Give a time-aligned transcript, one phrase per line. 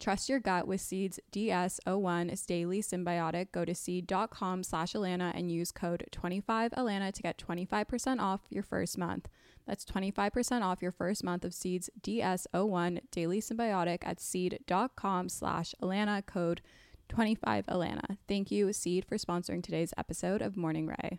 [0.00, 3.52] Trust your gut with Seeds DS01 is daily synbiotic.
[3.52, 8.96] Go to seed.com slash Allana and use code 25Alana to get 25% off your first
[8.96, 9.28] month.
[9.66, 16.24] That's 25% off your first month of Seeds DS01 Daily Synbiotic at seed.com slash Allana
[16.24, 16.62] code
[17.10, 18.16] 25Alana.
[18.26, 21.18] Thank you, Seed, for sponsoring today's episode of Morning Rae.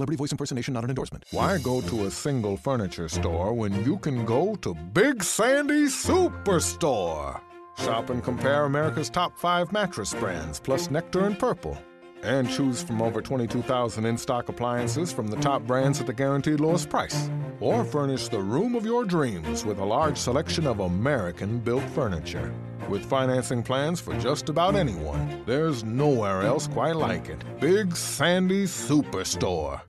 [0.01, 1.25] Celebrity voice impersonation not an endorsement.
[1.29, 7.39] Why go to a single furniture store when you can go to Big Sandy Superstore?
[7.77, 11.77] Shop and compare America's top five mattress brands, plus Nectar and Purple.
[12.23, 16.59] And choose from over 22,000 in stock appliances from the top brands at the guaranteed
[16.59, 17.29] lowest price.
[17.59, 22.51] Or furnish the room of your dreams with a large selection of American built furniture.
[22.89, 27.43] With financing plans for just about anyone, there's nowhere else quite like it.
[27.59, 29.81] Big Sandy Superstore.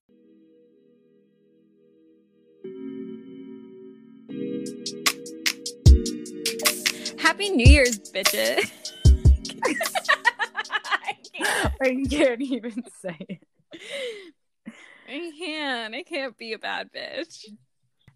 [7.38, 8.92] New Year's, bitches.
[11.80, 13.38] I can't even say it.
[15.08, 15.94] I can't.
[15.94, 17.46] I can't be a bad bitch.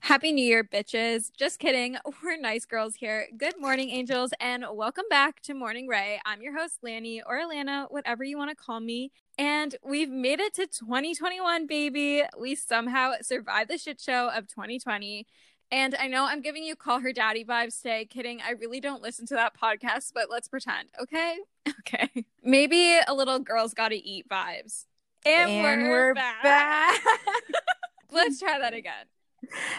[0.01, 1.31] Happy New Year, bitches.
[1.37, 1.97] Just kidding.
[2.23, 3.27] We're nice girls here.
[3.37, 6.21] Good morning, angels, and welcome back to Morning Rae.
[6.27, 9.11] I'm your host, Lani or Allana, whatever you want to call me.
[9.39, 12.23] And we've made it to 2021, baby.
[12.39, 15.27] We somehow survived the shit show of 2020.
[15.73, 18.05] And I know I'm giving you call her daddy vibes today.
[18.05, 18.41] Kidding.
[18.41, 21.37] I really don't listen to that podcast, but let's pretend, okay?
[21.81, 22.25] Okay.
[22.45, 24.87] Maybe a little girls gotta eat vibes.
[25.25, 26.43] And, And we're, we're back.
[26.45, 27.01] back.
[28.13, 29.07] let's try that again.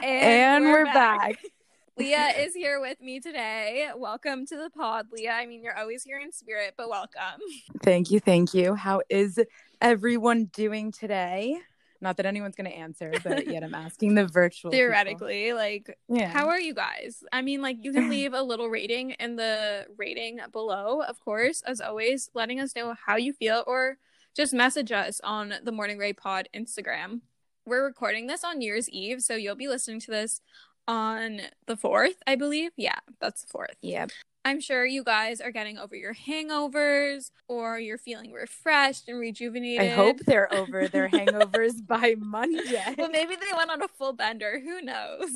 [0.03, 1.39] And we're back.
[1.97, 3.89] Lea is here with me today.
[3.95, 5.29] Welcome to the pod, Lea.
[5.29, 7.39] I mean, you're always here in spirit, but welcome.
[7.81, 8.75] Thank you, thank you.
[8.75, 9.39] How is
[9.81, 11.57] everyone doing today?
[12.01, 14.71] Not that anyone's going to answer, but yet I'm asking the virtual.
[14.71, 14.79] people.
[14.85, 16.27] Theoretically, like, Yeah.
[16.29, 17.23] how are you guys?
[17.31, 21.61] I mean, like, you can leave a little rating in the rating below, of course,
[21.63, 23.97] as always, letting us know how you feel or
[24.35, 27.21] just message us on the Morning Rae Pod Instagram.
[27.65, 30.41] We're recording this on New Year's Eve, so you'll be listening to this
[30.87, 32.71] on the 4th, I believe.
[32.77, 33.75] Yeah, that's the 4th.
[33.81, 34.11] Yep.
[34.47, 39.81] I'm sure you guys are getting over your hangovers or you're feeling refreshed and rejuvenated.
[39.81, 42.81] I hope they're over their hangovers by Monday.
[42.97, 44.61] Well, maybe they went on a full bender.
[44.63, 45.31] Who knows?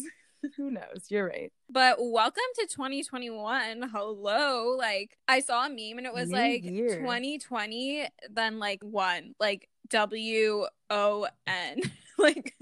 [0.55, 1.07] Who knows?
[1.09, 1.51] You're right.
[1.69, 3.89] But welcome to 2021.
[3.91, 4.77] Hello.
[4.77, 7.01] Like, I saw a meme and it was New like year.
[7.01, 11.81] 2020, then like one, like W O N,
[12.17, 12.55] like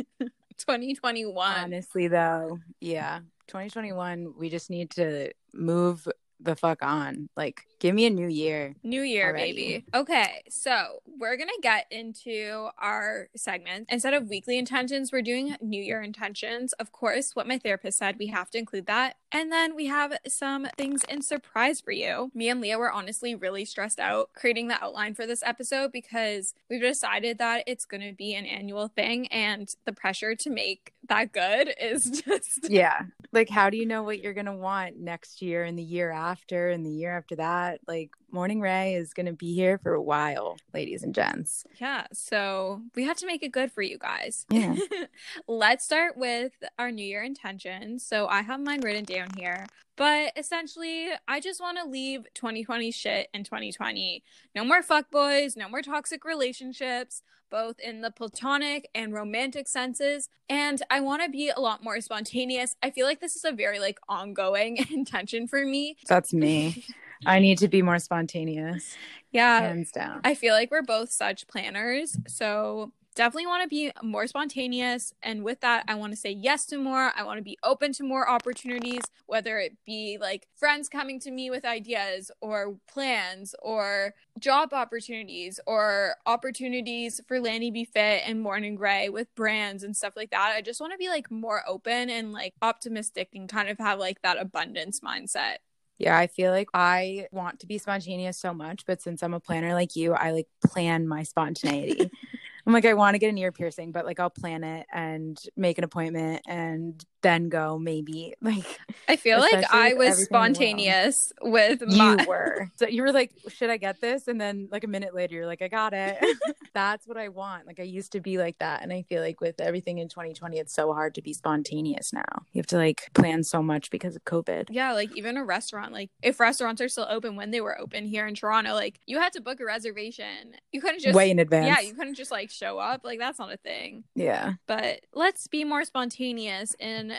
[0.58, 1.60] 2021.
[1.60, 6.08] Honestly, though, yeah, 2021, we just need to move
[6.40, 7.30] the fuck on.
[7.36, 8.76] Like, Give me a new year.
[8.84, 9.54] New year, already.
[9.54, 9.86] baby.
[9.94, 13.88] Okay, so we're gonna get into our segment.
[13.90, 16.74] Instead of weekly intentions, we're doing New Year intentions.
[16.74, 19.16] Of course, what my therapist said, we have to include that.
[19.32, 22.32] And then we have some things in surprise for you.
[22.34, 26.54] Me and Lea were honestly really stressed out creating the outline for this episode because
[26.70, 31.32] we've decided that it's gonna be an annual thing, and the pressure to make that
[31.32, 33.02] good is just Yeah.
[33.32, 36.10] Like, how do you know what you're going to want next year and the year
[36.10, 37.82] after and the year after that?
[37.88, 41.64] Like, Morning Rae is going to be here for a while, ladies and gents.
[41.80, 44.46] Yeah, so we have to make it good for you guys.
[44.50, 44.76] Yeah.
[45.48, 48.06] Let's start with our New Year intentions.
[48.06, 49.68] So I have mine written down here.
[49.96, 54.24] But essentially, I just want to leave 2020 shit in 2020.
[54.56, 60.30] No more fuckboys, no more toxic relationships, both in the platonic and romantic senses.
[60.50, 62.76] And I want to be a lot more spontaneous.
[62.82, 65.98] I feel like this is a very like ongoing intention for me.
[66.08, 66.84] That's me.
[67.26, 68.96] I need to be more spontaneous,
[69.32, 69.60] Yeah.
[69.60, 70.22] hands down.
[70.24, 72.16] I feel like we're both such planners.
[72.28, 75.14] So definitely want to be more spontaneous.
[75.22, 77.12] And with that, I want to say yes to more.
[77.14, 81.32] I want to be open to more opportunities, whether it be like friends coming to
[81.32, 88.40] me with ideas or plans or job opportunities or opportunities for Lani B Fit and
[88.40, 90.54] Morning Rae with brands and stuff like that.
[90.56, 94.00] I just want to be like more open and like optimistic and kind of have
[94.00, 95.58] like that abundance mindset.
[95.98, 99.42] Yeah, I feel like I want to be spontaneous so much, but since I'm a
[99.42, 102.10] planner like you, I like plan my spontaneity.
[102.70, 105.36] I'm like, I want to get an ear piercing, but like I'll plan it and
[105.58, 108.34] make an appointment and then go maybe.
[108.50, 110.26] Like I feel like I was everything alone.
[110.26, 112.72] spontaneous with you my were.
[112.78, 114.28] So you were like, should I get this?
[114.28, 116.18] And then like a minute later, you're like, I got it.
[116.74, 117.68] That's what I want.
[117.68, 118.82] Like I used to be like that.
[118.82, 122.44] And I feel like with everything in 2020, it's so hard to be spontaneous now.
[122.54, 124.68] You have to like plan so much because of COVID.
[124.70, 128.06] Yeah, like even a restaurant, like if restaurants are still open when they were open
[128.06, 130.56] here in Toronto, like you had to book a reservation.
[130.72, 131.68] You couldn't just Way in advance.
[131.68, 133.02] Yeah, you couldn't just like show up.
[133.04, 134.06] Like that's not a thing.
[134.16, 134.54] Yeah.
[134.66, 136.76] But let's be more spontaneous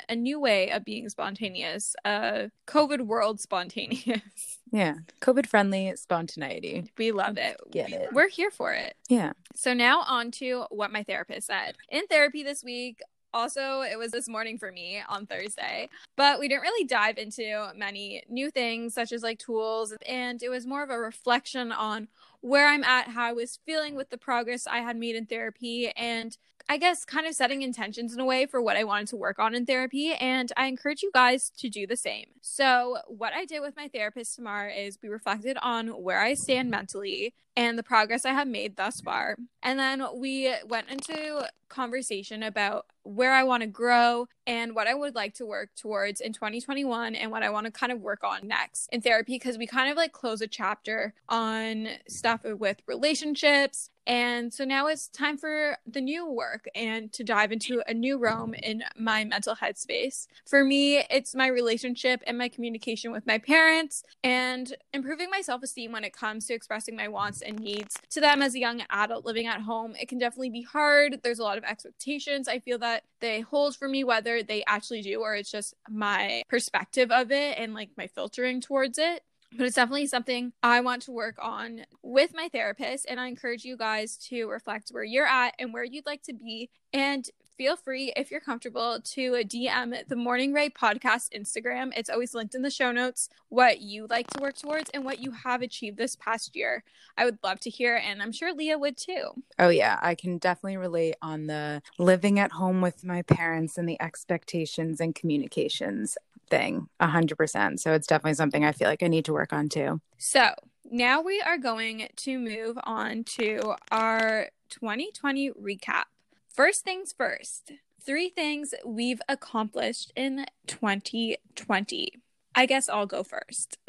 [0.08, 1.94] a new way of being spontaneous.
[2.04, 4.20] Uh COVID world spontaneous.
[4.72, 4.94] Yeah.
[5.20, 6.92] COVID friendly spontaneity.
[6.96, 7.56] we love it.
[7.72, 8.10] Get it.
[8.12, 8.94] We're here for it.
[9.08, 9.32] Yeah.
[9.56, 11.74] So now on to what my therapist said.
[11.88, 13.00] In therapy this week,
[13.34, 17.72] also it was this morning for me on Thursday, but we didn't really dive into
[17.76, 22.06] many new things such as like tools and it was more of a reflection on
[22.40, 25.90] where I'm at, how I was feeling with the progress I had made in therapy
[25.96, 26.36] and
[26.68, 29.38] I guess kind of setting intentions in a way for what I wanted to work
[29.38, 30.12] on in therapy.
[30.12, 32.26] And I encourage you guys to do the same.
[32.42, 36.70] So, what I did with my therapist tomorrow is we reflected on where I stand
[36.70, 39.36] mentally and the progress I have made thus far.
[39.62, 44.94] And then we went into conversation about where I want to grow and what I
[44.94, 48.24] would like to work towards in 2021 and what I want to kind of work
[48.24, 52.78] on next in therapy because we kind of like close a chapter on stuff with
[52.86, 53.90] relationships.
[54.06, 58.18] And so now it's time for the new work and to dive into a new
[58.18, 60.26] realm in my mental headspace.
[60.48, 65.62] For me, it's my relationship and my communication with my parents and improving my self
[65.62, 68.82] esteem when it comes to expressing my wants and needs to them as a young
[68.90, 69.94] adult living at home.
[70.00, 71.20] It can definitely be hard.
[71.22, 72.89] There's a lot of expectations I feel that
[73.20, 77.58] they hold for me, whether they actually do or it's just my perspective of it
[77.58, 79.22] and like my filtering towards it.
[79.56, 83.06] But it's definitely something I want to work on with my therapist.
[83.08, 86.32] And I encourage you guys to reflect where you're at and where you'd like to
[86.32, 86.70] be.
[86.92, 87.28] And
[87.60, 91.92] feel free, if you're comfortable, to DM the Morning Rae podcast Instagram.
[91.94, 95.18] It's always linked in the show notes what you like to work towards and what
[95.18, 96.84] you have achieved this past year.
[97.18, 99.32] I would love to hear, and I'm sure Lea would too.
[99.58, 103.86] Oh yeah, I can definitely relate on the living at home with my parents and
[103.86, 106.16] the expectations and communications
[106.48, 106.88] thing.
[106.98, 107.78] A hundred percent.
[107.78, 110.00] So it's definitely something I feel like I need to work on too.
[110.16, 110.54] So
[110.90, 116.04] now we are going to move on to our 2020 recap.
[116.52, 117.72] First things first,
[118.04, 122.12] three things we've accomplished in 2020.
[122.54, 123.78] I guess I'll go first.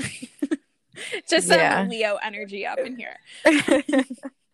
[1.27, 1.86] Just some Yeah.
[1.89, 3.18] Leo energy up in here.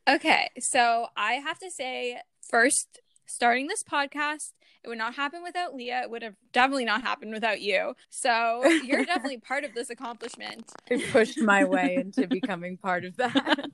[0.10, 5.76] Okay, so I have to say, first, starting this podcast, it would not happen without
[5.76, 5.90] Lea.
[6.04, 7.94] It would have definitely not happened without you.
[8.10, 10.72] So you're definitely part of this accomplishment.
[10.90, 13.66] I pushed my way into becoming part of that.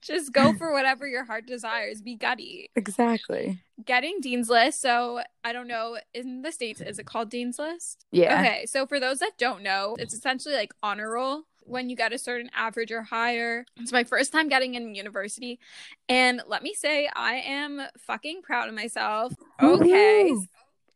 [0.00, 2.00] Just go for whatever your heart desires.
[2.02, 2.70] Be gutty.
[2.76, 3.60] exactly.
[3.84, 4.80] Getting Dean's List.
[4.80, 8.04] So I don't know, in the States, is it called Dean's List?
[8.10, 8.40] Yeah.
[8.40, 12.12] Okay, so for those that don't know, it's essentially like honor roll when you get
[12.12, 13.64] a certain average or higher.
[13.76, 15.58] It's my first time getting in university.
[16.08, 19.34] And let me say, I am fucking proud of myself.
[19.62, 20.30] Okay.
[20.30, 20.48] Woohoo.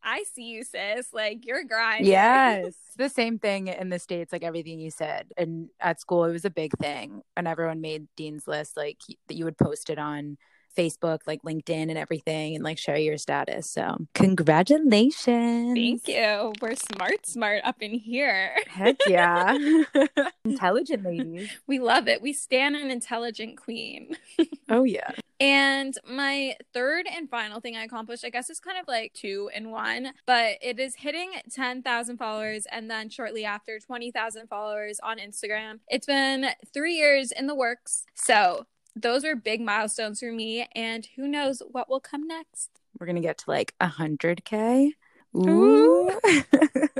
[0.04, 1.12] I see you, sis.
[1.12, 2.06] Like you're grinding.
[2.06, 2.74] Yes.
[2.94, 5.32] The same thing in the States, like everything you said.
[5.38, 7.22] And at school, it was a big thing.
[7.38, 10.36] And everyone made Dean's List, like that you would post it on
[10.76, 13.70] Facebook, like LinkedIn and everything, and like share your status.
[13.70, 15.74] So, congratulations.
[15.74, 16.52] Thank you.
[16.60, 18.54] We're smart, smart up in here.
[18.68, 19.56] Heck yeah.
[20.44, 21.50] Intelligent ladies.
[21.66, 22.22] We love it.
[22.22, 24.16] We stand an intelligent queen.
[24.68, 25.10] oh, yeah.
[25.42, 29.50] And my third and final thing I accomplished, I guess, is kind of like two
[29.52, 35.18] in one, but it is hitting 10,000 followers and then shortly after 20,000 followers on
[35.18, 35.80] Instagram.
[35.88, 38.04] It's been three years in the works.
[38.14, 40.68] So those are big milestones for me.
[40.74, 42.70] And who knows what will come next?
[42.98, 44.90] We're going to get to like 100K.
[45.36, 46.20] Ooh.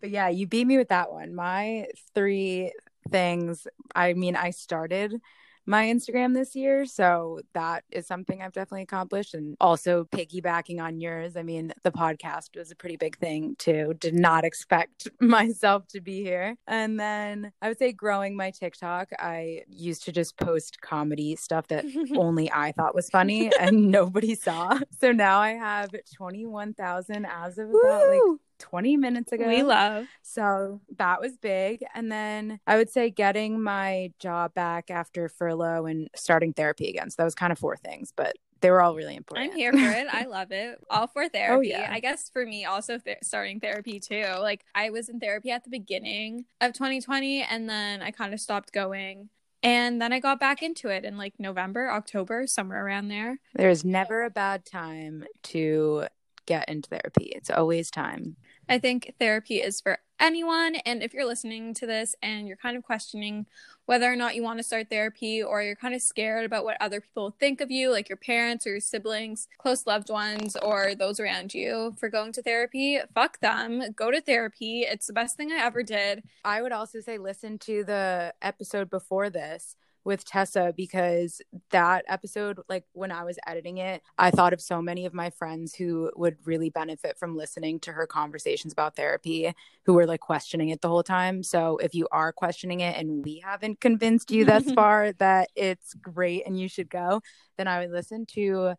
[0.00, 1.34] but yeah, you beat me with that one.
[1.34, 2.72] My three
[3.10, 5.20] things, I mean, I started
[5.66, 6.84] my Instagram this year.
[6.86, 9.34] So that is something I've definitely accomplished.
[9.34, 13.94] And also piggybacking on yours, I mean, the podcast was a pretty big thing too.
[13.98, 16.56] Did not expect myself to be here.
[16.66, 21.68] And then I would say growing my TikTok, I used to just post comedy stuff
[21.68, 21.84] that
[22.16, 24.78] only I thought was funny and nobody saw.
[25.00, 29.48] So now I have 21,000 as of about like 20 minutes ago.
[29.48, 30.06] We love.
[30.22, 31.82] So that was big.
[31.94, 37.10] And then I would say getting my job back after furlough and starting therapy again.
[37.10, 39.50] So that was kind of four things, but they were all really important.
[39.50, 40.06] I'm here for it.
[40.12, 40.78] I love it.
[40.90, 41.74] All for oh, therapy.
[41.74, 41.90] Oh, yeah.
[41.90, 44.26] I guess for me, also th- starting therapy too.
[44.38, 48.40] Like I was in therapy at the beginning of 2020 and then I kind of
[48.40, 49.30] stopped going.
[49.62, 53.38] And then I got back into it in like November, October, somewhere around there.
[53.54, 56.06] There's never a bad time to
[56.46, 57.32] get into therapy.
[57.34, 58.36] It's always time.
[58.70, 60.76] I think therapy is for anyone.
[60.86, 63.46] And if you're listening to this and you're kind of questioning
[63.86, 66.76] whether or not you want to start therapy or you're kind of scared about what
[66.80, 70.94] other people think of you, like your parents or your siblings, close loved ones, or
[70.94, 73.82] those around you for going to therapy, fuck them.
[73.96, 74.82] Go to therapy.
[74.82, 76.22] It's the best thing I ever did.
[76.44, 82.60] I would also say listen to the episode before this with Tessa because that episode,
[82.68, 86.10] like when I was editing it, I thought of so many of my friends who
[86.16, 89.52] would really benefit from listening to her conversations about therapy,
[89.84, 91.42] who were like questioning it the whole time.
[91.42, 95.94] So if you are questioning it and we haven't convinced you thus far that it's
[95.94, 97.20] great and you should go,
[97.58, 98.74] then I would listen to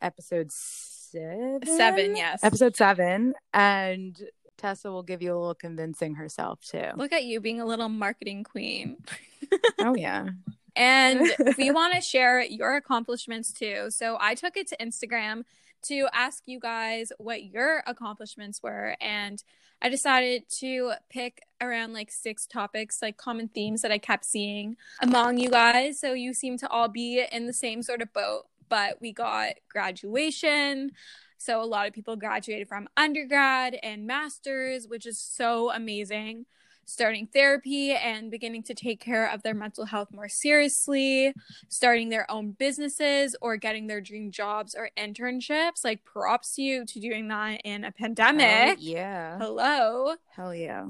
[0.00, 1.60] episode seven.
[1.64, 2.42] Seven, yes.
[2.42, 3.34] Episode seven.
[3.52, 4.20] And
[4.64, 6.88] Tessa will give you a little convincing herself too.
[6.96, 8.96] Look at you being a little marketing queen.
[9.80, 10.28] oh yeah.
[10.74, 13.90] And we want to share your accomplishments too.
[13.90, 15.44] So I took it to Instagram
[15.82, 19.44] to ask you guys what your accomplishments were and
[19.82, 24.76] I decided to pick around like six topics, like common themes that I kept seeing
[25.02, 26.00] among you guys.
[26.00, 29.56] So you seem to all be in the same sort of boat, but we got
[29.68, 30.92] graduation,
[31.44, 36.46] so a lot of people graduated from undergrad and masters, which is so amazing.
[36.86, 41.32] Starting therapy and beginning to take care of their mental health more seriously,
[41.68, 45.84] starting their own businesses or getting their dream jobs or internships.
[45.84, 48.78] Like, props to you to doing that in a pandemic.
[48.80, 49.38] yeah.
[49.38, 50.16] Hello.
[50.30, 50.86] Hell yeah.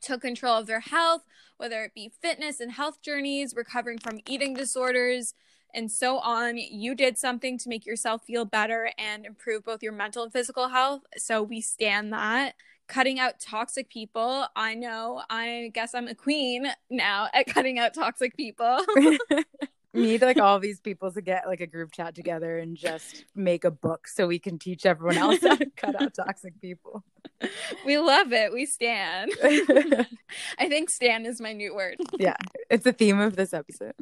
[0.00, 1.22] Took control of their health,
[1.56, 5.34] whether it be fitness and health journeys, recovering from eating disorders,
[5.76, 6.56] and so on.
[6.56, 10.68] You did something to make yourself feel better and improve both your mental and physical
[10.68, 11.02] health.
[11.18, 12.54] So we stand that.
[12.88, 14.46] Cutting out toxic people.
[14.56, 18.78] I know, I guess I'm a queen now at cutting out toxic people.
[19.96, 23.64] need like all these people to get like a group chat together and just make
[23.64, 27.04] a book so we can teach everyone else how to cut out toxic people.
[27.84, 28.52] We love it.
[28.52, 29.32] We stand.
[30.58, 31.96] I think stand is my new word.
[32.18, 32.36] Yeah,
[32.70, 33.94] it's the theme of this episode.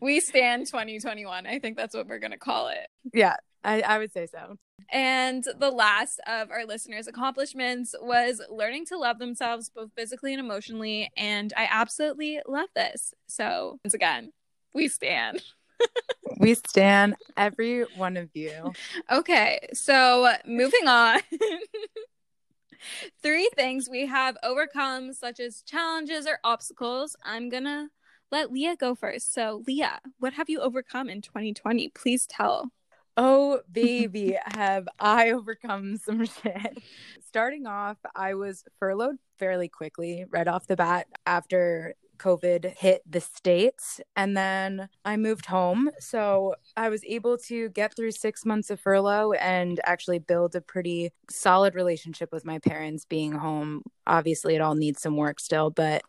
[0.00, 1.46] we stand 2021.
[1.46, 2.88] I think that's what we're going to call it.
[3.12, 4.58] Yeah, I, I would say so.
[4.90, 10.40] And the last of our listeners' accomplishments was learning to love themselves both physically and
[10.40, 11.10] emotionally.
[11.16, 13.12] And I absolutely love this.
[13.26, 14.32] So, once again,
[14.74, 15.42] we stand.
[16.38, 18.72] we stand every one of you.
[19.10, 21.20] Okay, so moving on.
[23.22, 27.16] Three things we have overcome, such as challenges or obstacles.
[27.22, 27.88] I'm gonna
[28.30, 29.32] let Lea go first.
[29.34, 31.88] So, Lea, what have you overcome in 2020?
[31.88, 32.70] Please tell.
[33.16, 36.78] Oh, baby, have I overcome some shit.
[37.26, 43.20] Starting off, I was furloughed fairly quickly right off the bat after COVID hit the
[43.20, 44.00] States.
[44.16, 45.90] And then I moved home.
[45.98, 50.60] So I was able to get through six months of furlough and actually build a
[50.60, 53.82] pretty solid relationship with my parents being home.
[54.06, 56.02] Obviously, it all needs some work still, but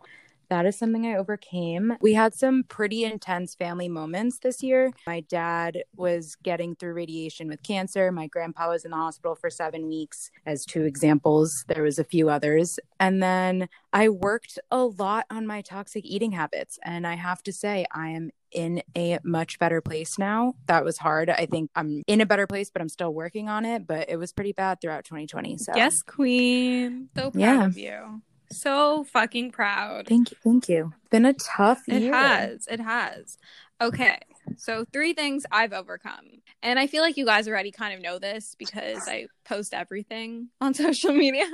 [0.49, 1.93] that is something I overcame.
[2.01, 4.91] We had some pretty intense family moments this year.
[5.07, 8.11] My dad was getting through radiation with cancer.
[8.11, 11.65] My grandpa was in the hospital for seven weeks, as two examples.
[11.67, 12.79] There was a few others.
[12.99, 16.77] And then I worked a lot on my toxic eating habits.
[16.83, 20.55] And I have to say, I am in a much better place now.
[20.65, 21.29] That was hard.
[21.29, 23.85] I think I'm in a better place, but I'm still working on it.
[23.85, 25.57] But it was pretty bad throughout 2020.
[25.59, 27.09] So, Yes, queen.
[27.15, 27.65] So proud Yeah.
[27.65, 28.21] of you.
[28.51, 30.07] So fucking proud.
[30.07, 30.37] thank you.
[30.43, 30.93] Thank you.
[31.11, 32.13] Been a tough It year.
[32.13, 32.67] It has.
[32.67, 33.37] It has.
[33.81, 34.17] Okay.
[34.57, 36.25] So, three things I've overcome.
[36.63, 40.49] And I feel like you guys already kind of know this because I post everything
[40.59, 41.45] on social media.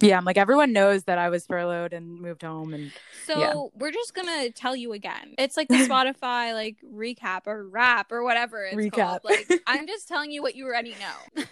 [0.00, 2.72] Yeah, I'm like, everyone knows that I was furloughed and moved home.
[2.74, 2.92] And
[3.26, 3.52] So, Yeah.
[3.74, 5.34] we're just going to tell you again.
[5.38, 8.92] It's like the Spotify like recap or rap or whatever it's Recap.
[8.92, 9.20] called.
[9.24, 11.42] Like, I'm just telling you what you already know.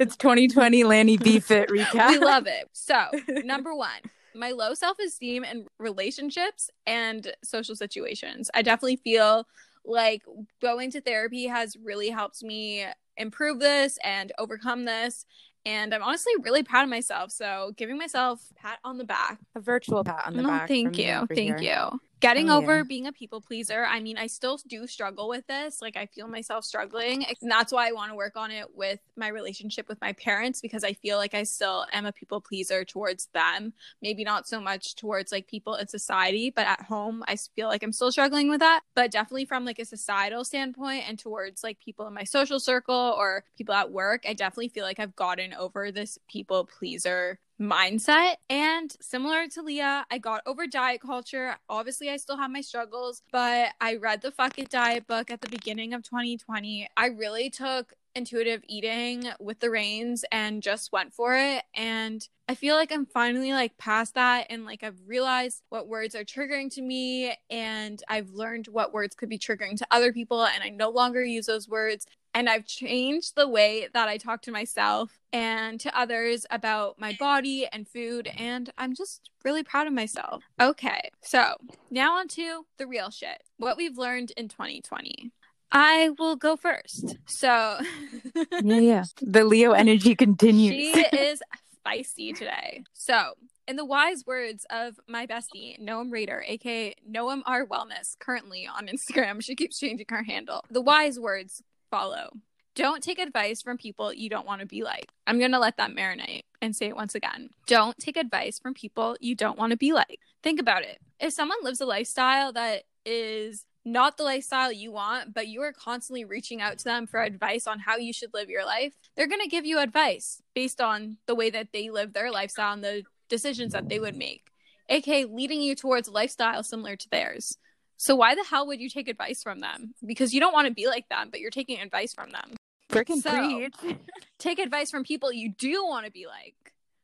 [0.00, 2.08] it's 2020 Lani B Fit recap.
[2.08, 2.68] we love it.
[2.72, 3.06] So,
[3.44, 3.98] number one,
[4.36, 8.50] my low self esteem in relationships and social situations.
[8.54, 9.46] I definitely feel
[9.84, 10.22] like
[10.60, 12.84] going to therapy has really helped me
[13.16, 15.24] improve this and overcome this.
[15.64, 17.32] And I'm honestly really proud of myself.
[17.32, 19.38] So, giving myself a pat on the back.
[19.56, 20.68] A virtual pat on the No, back.
[20.68, 21.26] thank you.
[21.28, 21.90] Thank here.
[21.92, 22.00] you.
[22.20, 22.82] Getting Oh, over yeah.
[22.82, 23.84] being a people pleaser.
[23.84, 25.82] I mean, I still do struggle with this.
[25.82, 27.26] Like, I feel myself struggling.
[27.42, 30.62] And that's why I want to work on it with my relationship with my parents
[30.62, 33.74] because I feel like I still am a people pleaser towards them.
[34.00, 37.82] Maybe not so much towards like people in society, but at home, I feel like
[37.82, 38.80] I'm still struggling with that.
[38.94, 43.14] But definitely from like a societal standpoint and towards like people in my social circle
[43.18, 48.36] or people at work, I definitely feel like I've gotten over this people pleaser mindset.
[48.50, 51.56] And similar to Lea, I got over diet culture.
[51.68, 55.40] Obviously, I still have my struggles, but I read the Fuck It Diet book at
[55.40, 56.88] the beginning of 2020.
[56.96, 61.62] I really took intuitive eating with the reins and just went for it.
[61.74, 66.14] And I feel like I'm finally like past that and like I've realized what words
[66.14, 70.44] are triggering to me and I've learned what words could be triggering to other people
[70.44, 74.42] and I no longer use those words and I've changed the way that I talk
[74.42, 79.86] to myself and to others about my body and food and I'm just really proud
[79.86, 80.44] of myself.
[80.60, 81.10] Okay.
[81.22, 81.54] So,
[81.90, 83.42] now on to the real shit.
[83.56, 85.32] What we've learned in 2020.
[85.72, 87.16] I will go first.
[87.26, 87.78] So,
[88.62, 89.04] Yeah, yeah.
[89.22, 90.94] The Leo energy continues.
[90.94, 91.40] she is
[91.86, 92.84] feisty today.
[92.92, 93.32] So,
[93.66, 98.88] in the wise words of my bestie, Noam Raider, aka Noam R Wellness, currently on
[98.88, 100.62] Instagram, she keeps changing her handle.
[100.70, 101.62] The wise words
[101.96, 102.28] follow.
[102.74, 105.08] Don't take advice from people you don't want to be like.
[105.26, 107.48] I'm going to let that marinate and say it once again.
[107.66, 110.20] Don't take advice from people you don't want to be like.
[110.42, 110.98] Think about it.
[111.18, 115.72] If someone lives a lifestyle that is not the lifestyle you want, but you are
[115.72, 119.26] constantly reaching out to them for advice on how you should live your life, they're
[119.26, 122.84] going to give you advice based on the way that they live their lifestyle and
[122.84, 124.50] the decisions that they would make,
[124.90, 127.56] aka leading you towards a lifestyle similar to theirs.
[127.96, 129.94] So why the hell would you take advice from them?
[130.04, 132.56] Because you don't want to be like them, but you're taking advice from them.
[132.90, 133.96] Freaking So- preach.
[134.38, 136.54] Take advice from people you do want to be like.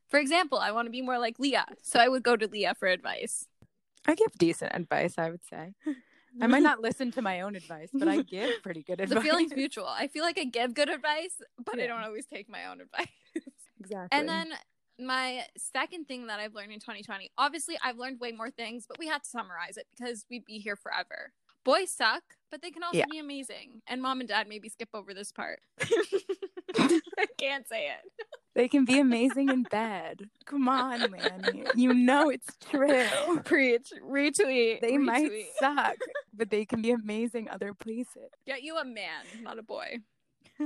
[0.09, 2.73] For example, I want to be more like Lea, so I would go to Lea
[2.79, 3.47] for advice.
[4.07, 5.73] I give decent advice, I would say.
[6.41, 9.15] I might not listen to my own advice, but I give pretty good advice.
[9.17, 9.87] The feeling's mutual.
[9.87, 13.09] I feel like I give good advice, but I don't always take my own advice.
[13.81, 14.17] Exactly.
[14.19, 14.53] And then
[14.99, 18.99] my second thing that I've learned in 2020, obviously I've learned way more things, but
[18.99, 21.33] we had to summarize it because we'd be here forever.
[21.65, 23.05] Boys suck, but they can also Yeah.
[23.11, 23.83] be amazing.
[23.87, 25.61] And mom and dad maybe skip over this part.
[26.77, 28.11] I can't say it.
[28.55, 30.29] they can be amazing in bed.
[30.45, 31.67] Come on, man.
[31.77, 33.07] You know it's true.
[33.45, 34.81] Preach, retweet.
[34.81, 35.97] They might suck,
[36.35, 38.31] but they can be amazing other places.
[38.47, 39.99] Get you a man, not a boy.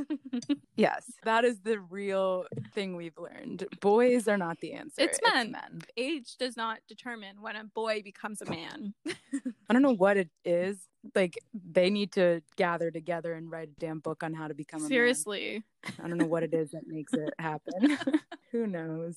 [0.76, 3.64] Yes, that is the real thing we've learned.
[3.80, 5.00] Boys are not the answer.
[5.02, 5.52] It's men.
[5.52, 5.80] Men.
[5.96, 8.92] Age does not determine when a boy becomes a man.
[9.06, 10.76] I don't know what it is.
[11.14, 14.80] Like they need to gather together and write a damn book on how to become
[14.80, 14.88] a man.
[14.88, 15.64] Seriously.
[16.02, 17.96] I don't know what it is that makes it happen.
[18.52, 19.16] Who knows?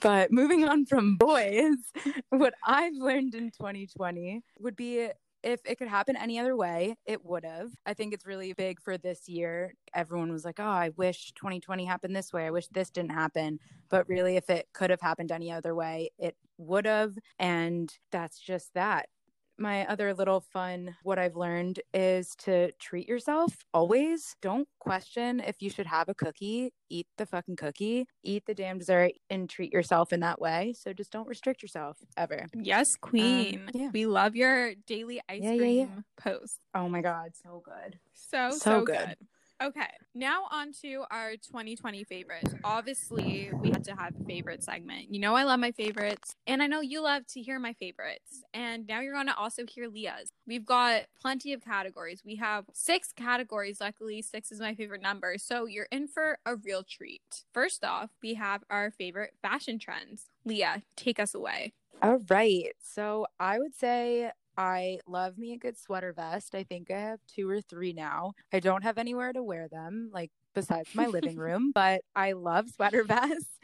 [0.00, 1.76] But moving on from boys,
[2.30, 5.08] what I've learned in 2020 would be
[5.44, 7.70] if it could happen any other way, it would have.
[7.84, 9.74] I think it's really big for this year.
[9.94, 12.46] Everyone was like, oh, I wish 2020 happened this way.
[12.46, 13.60] I wish this didn't happen.
[13.90, 17.14] But really, if it could have happened any other way, it would have.
[17.38, 19.08] And that's just that
[19.58, 24.34] my other little fun what I've learned is to treat yourself always.
[24.42, 26.72] Don't question if you should have a cookie.
[26.90, 28.06] Eat the fucking cookie.
[28.22, 30.74] Eat the damn dessert and treat yourself in that way.
[30.78, 32.46] So just don't restrict yourself ever.
[32.54, 33.62] Yes, queen.
[33.68, 33.90] Um, yeah.
[33.92, 36.02] We love your daily ice Yeah, yeah, cream yeah.
[36.32, 36.58] post.
[36.74, 37.98] Oh my god, so good.
[38.12, 38.98] So, so, So good.
[38.98, 39.16] good.
[39.62, 42.54] Okay, now on to our 2020 favorites.
[42.64, 45.14] Obviously, we had to have a favorite segment.
[45.14, 48.42] You know, I love my favorites, and I know you love to hear my favorites.
[48.52, 50.32] And now you're going to also hear Lea's.
[50.46, 52.22] We've got plenty of categories.
[52.24, 53.80] We have six categories.
[53.80, 55.36] Luckily, six is my favorite number.
[55.38, 57.44] So you're in for a real treat.
[57.52, 60.26] First off, we have our favorite fashion trends.
[60.44, 61.72] Lea, take us away.
[62.02, 62.72] All right.
[62.82, 66.54] So I would say I love me a good sweater vest.
[66.54, 68.32] I think I have two or three now.
[68.52, 72.68] I don't have anywhere to wear them, like besides my living room, but I love
[72.70, 73.58] sweater vests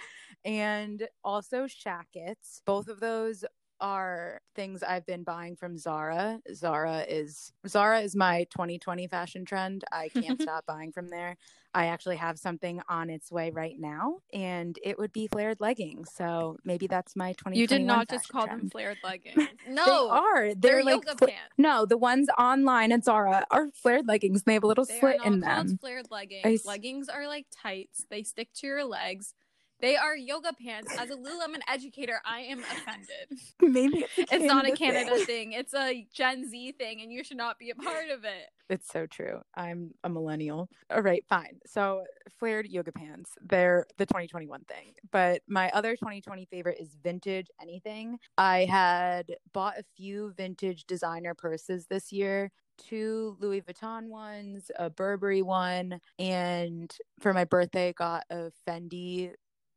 [0.45, 2.63] and also shackets.
[2.65, 3.45] Both of those
[3.81, 6.41] are things I've been buying from Zara.
[6.55, 9.85] Zara is Zara is my 2020 fashion trend.
[9.93, 11.37] I can't stop buying from there.
[11.73, 16.11] I actually have something on its way right now, and it would be flared leggings.
[16.13, 17.59] So maybe that's my 2020.
[17.61, 18.63] You did not just call trend.
[18.63, 19.47] them flared leggings.
[19.69, 20.47] No, they are.
[20.47, 21.55] They're, they're like yoga fla- pants.
[21.59, 24.43] no, the ones online at Zara are flared leggings.
[24.43, 25.79] They have a little They slit in them.
[25.79, 26.43] flared leggings.
[26.45, 28.05] I leggings are like tights.
[28.11, 29.35] They stick to your legs.
[29.81, 30.93] They are yoga pants.
[30.99, 33.39] As a Lululemon educator, I am offended.
[33.63, 35.51] Maybe it's, It's not a Canada Canada thing.
[35.51, 35.53] thing.
[35.53, 38.49] It's a Gen Z thing, and you should not be a part of it.
[38.69, 39.41] It's so true.
[39.55, 40.69] I'm a millennial.
[40.91, 41.59] All right, fine.
[41.67, 42.05] So
[42.39, 43.33] flared yoga pants.
[43.43, 44.93] They're the 2021 thing.
[45.11, 48.19] But my other 2020 favorite is vintage anything.
[48.39, 52.51] I had bought a few vintage designer purses this year.
[52.79, 56.91] Two Louis Vuitton ones, a Burberry one, and
[57.21, 59.33] for my birthday got a Fendi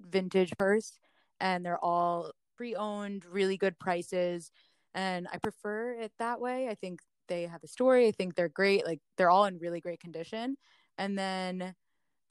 [0.10, 1.00] vintage purse
[1.40, 4.52] and they're all pre-owned, really good prices
[4.94, 6.68] and I prefer it that way.
[6.70, 8.08] I think they have a story.
[8.08, 8.86] I think they're great.
[8.86, 10.56] Like they're all in really great condition.
[10.98, 11.74] And then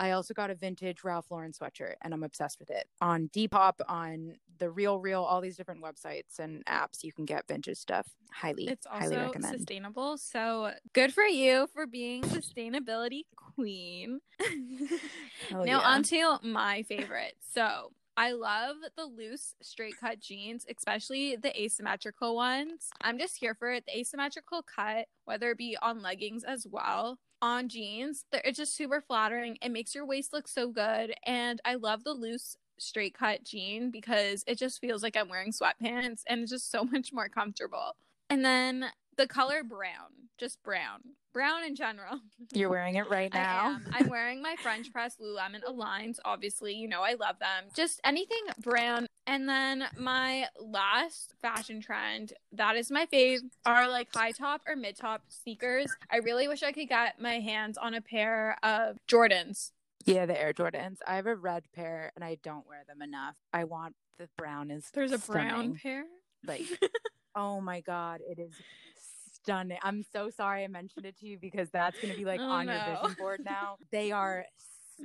[0.02, 2.88] I also got a vintage Ralph Lauren sweatshirt and I'm obsessed with it.
[3.00, 7.46] On Depop, on the Real Real, all these different websites and apps you can get
[7.46, 8.08] vintage stuff.
[8.32, 9.54] Highly, It's highly recommend.
[9.56, 10.18] sustainable.
[10.18, 14.18] So good for you for being sustainability queen.
[15.52, 15.78] Now yeah.
[15.78, 17.34] on to my favorite.
[17.54, 22.90] So I love the loose straight cut jeans, especially the asymmetrical ones.
[23.00, 23.84] I'm just here for it.
[23.86, 29.00] The asymmetrical cut, whether it be on leggings as well, on jeans, it's just super
[29.00, 29.58] flattering.
[29.60, 31.14] It makes your waist look so good.
[31.26, 35.52] And I love the loose straight cut jean because it just feels like I'm wearing
[35.52, 37.96] sweatpants and it's just so much more comfortable.
[38.30, 41.00] And then the color brown, just brown,
[41.32, 42.20] brown in general.
[42.52, 43.66] You're wearing it right I now.
[43.66, 43.86] am.
[43.92, 46.18] I'm wearing my French press Lululemon Aligns.
[46.24, 47.64] Obviously, you know I love them.
[47.74, 49.06] Just anything brown.
[49.26, 54.74] And then my last fashion trend that is my fave are like high top or
[54.74, 55.94] mid top sneakers.
[56.10, 59.70] I really wish I could get my hands on a pair of Jordans.
[60.04, 60.96] Yeah, the Air Jordans.
[61.06, 63.36] I have a red pair and I don't wear them enough.
[63.52, 66.04] I want the brown is There's a brown pair.
[66.44, 66.62] Like,
[67.36, 68.52] oh my god, it is
[69.42, 69.78] stunning.
[69.82, 72.66] I'm so sorry I mentioned it to you because that's gonna be like Oh, on
[72.66, 73.76] your vision board now.
[73.90, 74.44] They are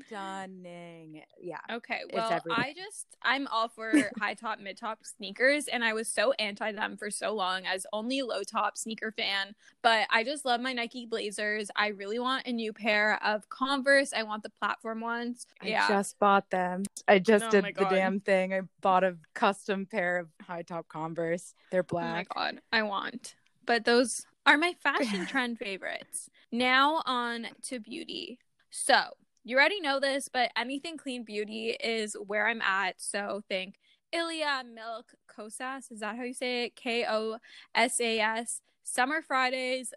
[0.06, 1.21] stunning.
[1.39, 1.60] Yeah.
[1.71, 2.39] Okay, well.
[2.52, 6.71] I just I'm all for high top, mid top sneakers, and I was so anti
[6.71, 9.56] them for so long as only low top sneaker fan.
[9.82, 11.69] But I just love my Nike Blazers.
[11.76, 14.13] I really want a new pair of Converse.
[14.13, 15.45] I want the platform ones.
[15.62, 16.84] I yeah, just bought them.
[17.08, 18.54] I oh just Oh did the damn thing.
[18.54, 21.54] I bought a custom pair of high top Converse.
[21.71, 22.28] They're black.
[22.36, 23.36] oh my god, I want.
[23.65, 26.29] But those are my fashion trend favorites.
[26.51, 28.39] Now on to beauty.
[28.71, 28.95] So
[29.43, 32.95] you already know this, but anything clean beauty is where I'm at.
[32.97, 33.75] So think
[34.12, 35.91] Ilia Milk Kosas.
[35.91, 36.75] Is that how you say it?
[36.75, 37.38] K O
[37.75, 38.62] S A S.
[38.83, 39.93] Summer Fridays.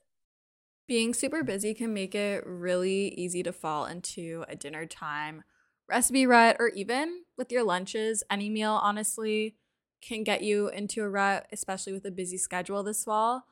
[0.86, 5.44] Being super busy can make it really easy to fall into a dinner time
[5.88, 8.22] recipe rut, or even with your lunches.
[8.30, 9.56] Any meal, honestly,
[10.00, 13.44] can get you into a rut, especially with a busy schedule this fall.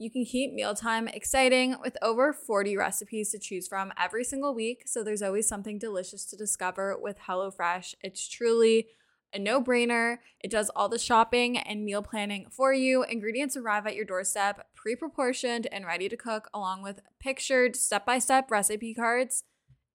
[0.00, 4.84] You can keep mealtime exciting with over 40 recipes to choose from every single week,
[4.86, 7.96] so there's always something delicious to discover with HelloFresh.
[8.00, 8.86] It's truly
[9.34, 10.16] a no brainer.
[10.42, 13.02] It does all the shopping and meal planning for you.
[13.02, 18.06] Ingredients arrive at your doorstep, pre proportioned and ready to cook, along with pictured step
[18.06, 19.44] by step recipe cards.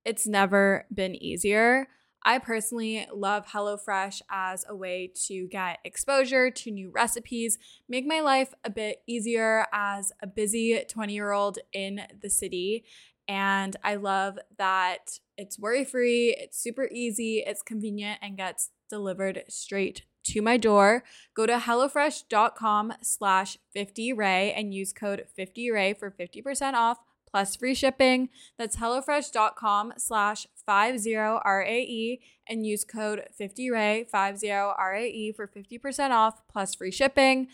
[0.06, 1.88] It's never been easier.
[2.28, 8.20] I personally love HelloFresh as a way to get exposure to new recipes, make my
[8.20, 12.84] life a bit easier as a busy 20 year old in the city.
[13.28, 19.44] And I love that it's worry free, it's super easy, it's convenient, and gets delivered
[19.48, 21.04] straight to my door.
[21.36, 26.98] Go to HelloFresh.com slash 50RAE and use code 50RAE for 50% off
[27.36, 28.30] plus free shipping.
[28.58, 37.50] That's HelloFresh.com slash 50RAE and use code 50Ray, 50RAE for 50% off plus free shipping.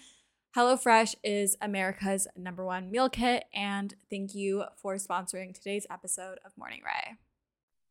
[0.56, 6.56] HelloFresh is America's number one meal kit, and thank you for sponsoring today's episode of
[6.56, 7.16] Morning Rae.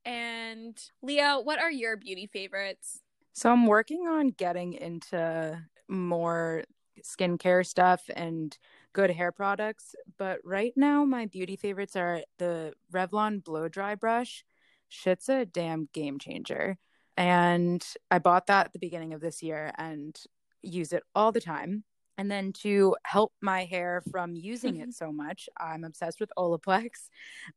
[0.05, 3.01] And Leo, what are your beauty favorites?
[3.33, 6.63] So I'm working on getting into more
[7.03, 8.57] skincare stuff and
[8.93, 14.45] good hair products, but right now my beauty favorites are the Revlon blow dry brush.
[14.89, 16.79] Shit's a damn game changer.
[17.17, 20.19] And I bought that at the beginning of this year and
[20.63, 21.85] use it all the time.
[22.19, 27.09] And then to help my hair from using it so much, I'm obsessed with Olaplex.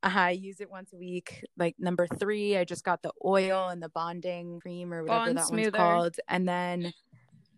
[0.01, 1.43] I use it once a week.
[1.57, 5.37] Like number three, I just got the oil and the bonding cream or whatever Bond
[5.37, 5.77] that Smoother.
[5.77, 6.15] one's called.
[6.29, 6.93] And then,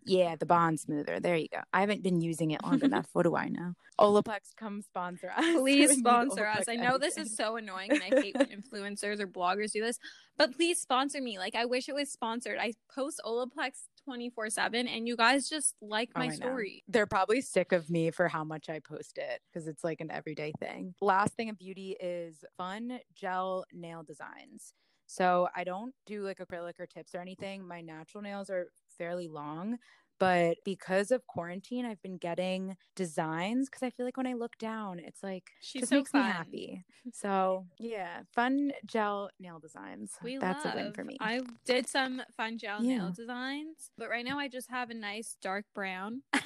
[0.06, 1.20] yeah, the bond smoother.
[1.20, 1.60] There you go.
[1.72, 3.08] I haven't been using it long enough.
[3.12, 3.74] What do I know?
[4.00, 5.44] Olaplex, come sponsor us.
[5.56, 6.68] Please sponsor us.
[6.68, 9.98] I know this is so annoying and I hate when influencers or bloggers do this,
[10.36, 11.38] but please sponsor me.
[11.38, 12.58] Like, I wish it was sponsored.
[12.60, 16.34] I post Olaplex 24 7 and you guys just like Oh, my know.
[16.34, 16.84] story.
[16.88, 20.10] They're probably sick of me for how much I post it because it's like an
[20.10, 20.94] everyday thing.
[21.00, 24.74] Last thing of beauty is fun gel nail designs.
[25.08, 27.66] So I don't do like acrylic or tips or anything.
[27.66, 28.66] My natural nails are
[28.98, 29.78] fairly long.
[30.18, 34.56] But because of quarantine, I've been getting designs because I feel like when I look
[34.58, 36.22] down, it's like she just so makes fun.
[36.24, 36.84] me happy.
[37.12, 40.12] So yeah, fun gel nail designs.
[40.22, 40.72] We That's love.
[40.74, 41.18] a win for me.
[41.20, 42.96] I did some fun gel Yeah.
[42.96, 46.40] nail designs, but right now I just have a nice dark brown on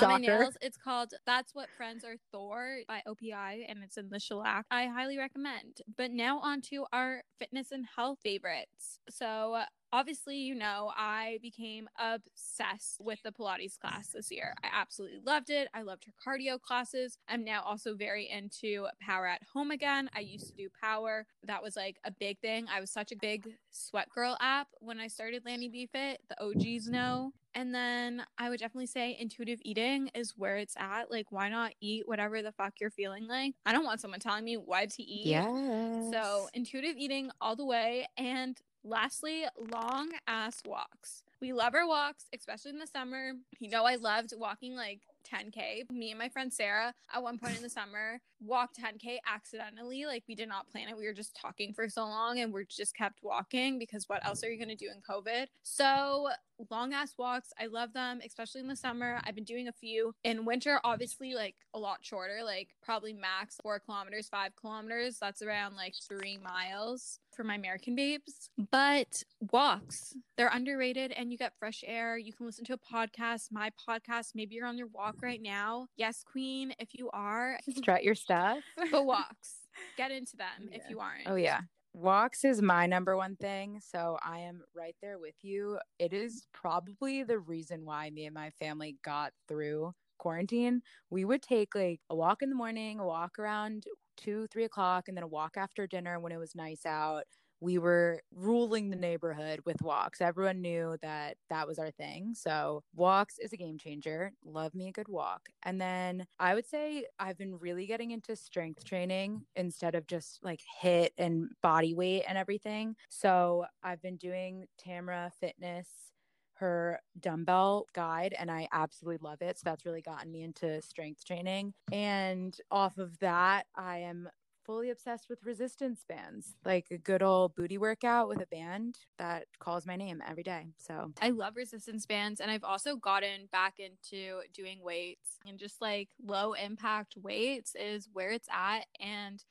[0.00, 0.56] my nails.
[0.62, 4.64] It's called That's What Friends Are Thor by OPI and it's in the shellac.
[4.70, 5.82] I highly recommend.
[5.98, 9.00] But now on to our fitness and health favorites.
[9.10, 14.54] So obviously, you know, I became obsessed with the Pilates class this year.
[14.62, 15.68] I absolutely loved it.
[15.74, 17.18] I loved her cardio classes.
[17.28, 20.10] I'm now also very into power at home again.
[20.14, 21.26] I used to do power.
[21.44, 22.66] That was like a big thing.
[22.72, 26.20] I was such a big sweat girl app when I started Lani B Fit.
[26.28, 27.32] The OGs know.
[27.54, 31.10] And then I would definitely say intuitive eating is where it's at.
[31.10, 33.54] Like, why not eat whatever the fuck you're feeling like?
[33.66, 35.26] I don't want someone telling me what to eat.
[35.26, 36.12] Yes.
[36.12, 38.06] So, intuitive eating all the way.
[38.16, 41.22] And lastly, long ass walks.
[41.40, 43.32] We love our walks, especially in the summer.
[43.58, 45.90] You know, I loved walking like 10K.
[45.90, 50.04] Me and my friend Sarah, at one point in the summer, walked 10K accidentally.
[50.04, 50.96] Like, we did not plan it.
[50.96, 54.44] We were just talking for so long and we just kept walking because what else
[54.44, 55.46] are you going to do in COVID?
[55.62, 56.28] So,
[56.70, 57.52] long ass walks.
[57.58, 59.20] I love them, especially in the summer.
[59.24, 63.56] I've been doing a few in winter, obviously, like a lot shorter, like probably max
[63.62, 65.18] four kilometers, five kilometers.
[65.18, 68.50] That's around like three miles for my American babes.
[68.70, 72.18] But walks, they're underrated and you get fresh air.
[72.18, 74.32] You can listen to a podcast, my podcast.
[74.34, 75.86] Maybe you're on your walk right now.
[75.96, 78.58] Yes, Queen, if you are, strut your stuff.
[78.90, 79.54] but walks,
[79.96, 81.26] get into them if you aren't.
[81.26, 81.60] Oh yeah.
[81.92, 83.80] Walks is my number one thing.
[83.82, 85.78] So I am right there with you.
[85.98, 90.82] It is probably the reason why me and my family got through quarantine.
[91.10, 93.84] We would take like a walk in the morning, a walk around
[94.16, 97.24] two, three o'clock, and then a walk after dinner when it was nice out.
[97.60, 100.20] We were ruling the neighborhood with walks.
[100.20, 102.34] Everyone knew that that was our thing.
[102.34, 104.32] So, walks is a game changer.
[104.44, 105.48] Love me a good walk.
[105.62, 110.42] And then I would say I've been really getting into strength training instead of just
[110.42, 112.96] like HIIT and body weight and everything.
[113.08, 116.12] So, I've been doing Tamra Fitness
[116.54, 119.56] her dumbbell guide and I absolutely love it.
[119.58, 121.72] So that's really gotten me into strength training.
[121.90, 124.28] And off of that, I am
[124.64, 129.46] fully obsessed with resistance bands, like a good old booty workout with a band that
[129.58, 130.68] calls my name every day.
[130.78, 135.80] So I love resistance bands and I've also gotten back into doing weights and just
[135.80, 139.42] like low impact weights is where it's at and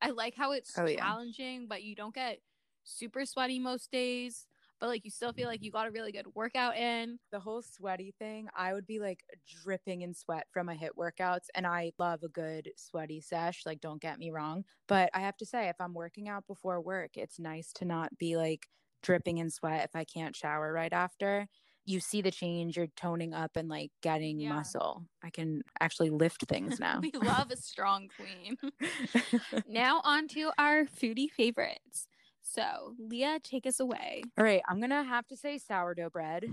[0.00, 0.96] I- like how it's Oh, yeah.
[1.02, 2.40] challenging but you don't get
[2.84, 4.46] super sweaty most days
[4.80, 7.18] but like you still feel like you got a really good workout in.
[7.30, 9.22] the whole sweaty thing, I would be like
[9.62, 11.46] dripping in sweat from my HIIT workouts.
[11.54, 13.62] And I love a good sweaty sesh.
[13.66, 14.64] Like, don't get me wrong.
[14.88, 18.16] But I have to say, if I'm working out before work, it's nice to not
[18.18, 18.66] be like
[19.02, 21.46] dripping in sweat if I can't shower right after.
[21.86, 24.54] You see the change, you're toning up and like getting Yeah.
[24.54, 25.04] muscle.
[25.22, 27.00] I can actually lift things now.
[27.00, 28.56] we love a strong queen.
[29.68, 32.06] now on to our foodie favorites.
[32.52, 34.22] So, Leah, take us away.
[34.36, 36.52] All right, I'm gonna have to say sourdough bread.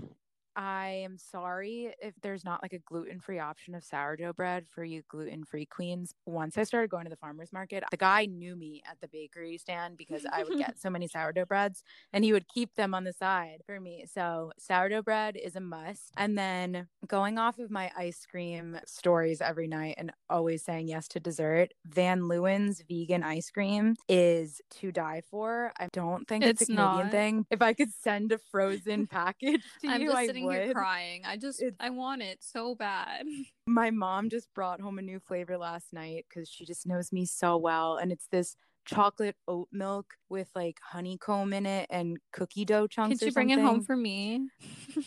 [0.58, 4.82] I am sorry if there's not like a gluten free option of sourdough bread for
[4.82, 6.12] you gluten free queens.
[6.26, 9.56] Once I started going to the farmer's market, the guy knew me at the bakery
[9.58, 13.04] stand because I would get so many sourdough breads and he would keep them on
[13.04, 14.04] the side for me.
[14.12, 16.10] So, sourdough bread is a must.
[16.16, 21.06] And then going off of my ice cream stories every night and always saying yes
[21.08, 25.72] to dessert, Van Leeuwen's vegan ice cream is to die for.
[25.78, 27.10] I don't think it's, It's a Canadian not.
[27.12, 27.46] thing.
[27.48, 30.62] If I could send a frozen package to I'm you, just I sitting would.
[30.64, 31.22] here crying.
[31.24, 33.24] I just It's- I want it so bad.
[33.66, 37.24] My mom just brought home a new flavor last night because she just knows me
[37.26, 37.96] so well.
[37.96, 38.56] And it's this
[38.86, 43.18] chocolate oat milk with like honeycomb in it and cookie dough chunks.
[43.18, 44.48] Could you bring it home for me?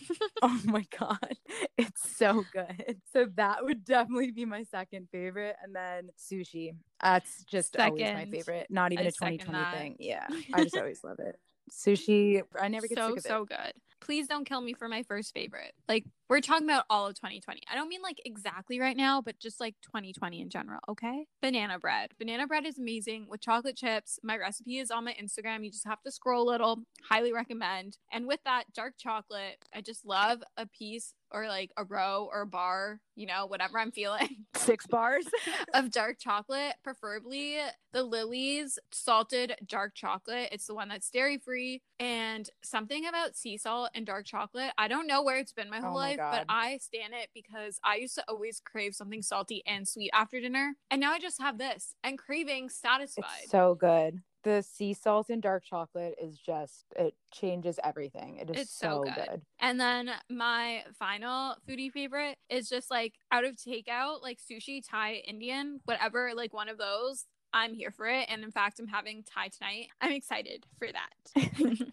[0.43, 1.35] Oh my god,
[1.77, 2.99] it's so good.
[3.13, 6.71] So that would definitely be my second favorite, and then sushi.
[7.01, 8.65] That's just always my favorite.
[8.71, 9.77] Not even I a 2020 that.
[9.77, 9.95] thing.
[9.99, 11.35] Yeah, I just always love it.
[11.71, 13.49] Sushi, I never get so sick of so it.
[13.49, 13.73] good.
[14.01, 15.73] Please don't kill me for my first favorite.
[15.87, 17.61] Like we're talking about all of 2020.
[17.71, 20.79] I don't mean like exactly right now, but just like 2020 in general.
[20.89, 21.27] Okay.
[21.41, 22.11] Banana bread.
[22.19, 24.19] Banana bread is amazing with chocolate chips.
[24.23, 25.63] My recipe is on my Instagram.
[25.63, 26.79] You just have to scroll a little.
[27.09, 27.97] Highly recommend.
[28.11, 32.41] And with that dark chocolate, I just love a piece or like a row or
[32.41, 32.99] a bar.
[33.15, 34.45] You know, whatever I'm feeling.
[34.55, 35.25] Six bars.
[35.73, 37.57] of dark chocolate, preferably
[37.93, 40.49] the Lily's salted dark chocolate.
[40.51, 41.81] It's the one that's dairy free.
[41.99, 45.79] And something about sea salt and dark chocolate, I don't know where it's been my
[45.79, 49.21] whole Oh my life, but I stand it because I used to always crave something
[49.21, 50.75] salty and sweet after dinner.
[50.89, 53.25] And now I just have this and craving satisfied.
[53.43, 54.21] It's so good.
[54.43, 58.37] The sea salt and dark chocolate is just it changes everything.
[58.37, 59.27] It is It's so so, good.
[59.29, 59.41] good.
[59.59, 65.21] And then my final foodie favorite is just like out of takeout, like sushi, Thai,
[65.27, 67.25] Indian, whatever, like one of those.
[67.53, 68.27] I'm here for it.
[68.29, 69.87] And in fact, I'm having Thai tonight.
[69.99, 71.91] I'm excited for that.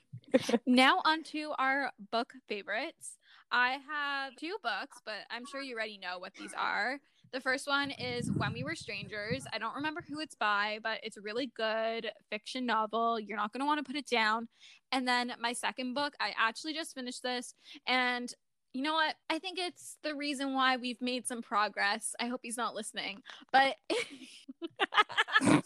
[0.67, 3.19] now, on to our book favorites.
[3.51, 7.01] I have two books, but I'm sure you already know what these are.
[7.33, 9.45] The first one is When We Were Strangers.
[9.53, 13.21] I don't remember who it's by, but it's a really good fiction novel.
[13.21, 14.49] You're not going to want to put it down.
[14.93, 17.55] And then my second book, I actually just finished this.
[17.87, 18.33] And
[18.73, 19.14] you know what?
[19.29, 22.14] I think it's the reason why we've made some progress.
[22.19, 23.23] I hope he's not listening.
[23.53, 23.77] But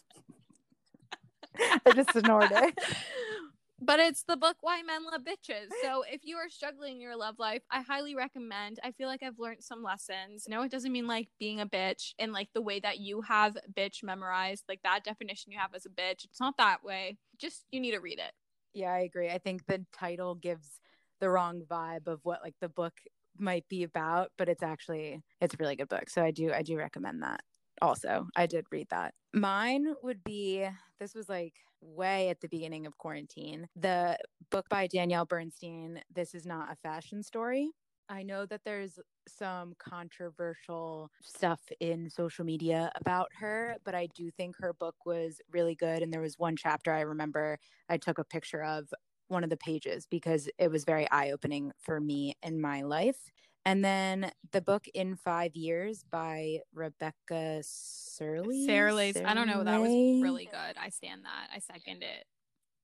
[1.57, 2.75] I just snorted.
[3.85, 5.69] but it's the book Why Men Love Bitches.
[5.83, 8.79] So if you are struggling in your love life, I highly recommend.
[8.85, 10.45] I feel like I've learned some lessons.
[10.49, 13.57] No, it doesn't mean like being a bitch and like the way that you have
[13.77, 16.25] bitch memorized, like that definition you have as a bitch.
[16.25, 17.17] It's not that way.
[17.37, 18.33] Just you need to read it.
[18.75, 19.29] Yeah, I agree.
[19.29, 20.81] I think the title gives
[21.21, 22.95] the wrong vibe of what like the book
[23.39, 26.09] might be about, but it's actually it's a really good book.
[26.09, 27.41] So I do I do recommend that.
[27.81, 29.15] Also, I did read that.
[29.33, 30.69] Mine would be
[31.01, 33.69] this was like way at the beginning of quarantine.
[33.77, 34.19] The
[34.51, 37.71] book by Danielle Bernstein, This is not a fashion story.
[38.09, 44.31] I know that there's some controversial stuff in social media about her, but I do
[44.31, 46.03] think her book was really good.
[46.03, 48.93] And there was one chapter I remember I took a picture of
[49.29, 53.31] one of the pages because it was very eye opening for me in my life.
[53.65, 58.67] And then the book In Five Years by Rebecca Surley.
[58.67, 59.63] Sarah I don't know.
[59.63, 60.77] That was really good.
[60.81, 61.49] I stand that.
[61.55, 62.27] I second it.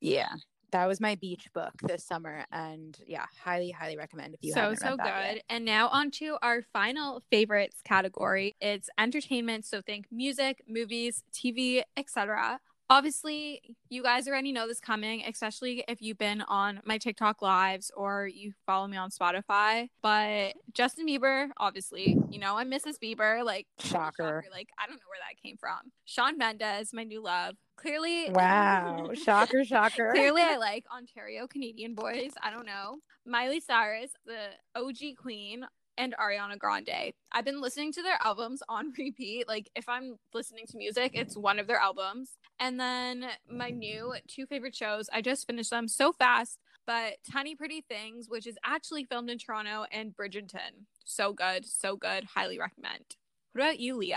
[0.01, 0.29] Yeah.
[0.71, 2.45] That was my beach book this summer.
[2.53, 5.45] And yeah, highly, highly recommend if you so so good yet.
[5.49, 11.83] and now on to our final favorites category it's entertainment so think music movies tv
[11.97, 17.43] etc obviously you guys already know this coming especially if you've been on my tiktok
[17.43, 22.95] lives or you follow me on spotify but justin bieber obviously you know i'm mrs
[23.03, 24.45] bieber like Shocker.
[24.51, 29.11] like i don't know where that came from shawn mendes my new love clearly Wow.
[29.15, 30.11] shocker, shocker.
[30.13, 32.33] Clearly, I like Ontario Canadian boys.
[32.43, 32.97] I don't know.
[33.25, 35.65] Miley Cyrus, the OG queen,
[35.99, 37.13] and Ariana Grande.
[37.33, 39.47] I've been listening to their albums on repeat.
[39.47, 42.39] Like, if I'm listening to music, it's one of their albums.
[42.59, 47.55] And then my new two favorite shows, I just finished them so fast, but Tiny
[47.55, 50.87] Pretty Things, which is actually filmed in Toronto, and Bridgerton.
[51.05, 52.25] So good, so good.
[52.25, 53.05] Highly recommend.
[53.53, 54.15] What about you, Lea?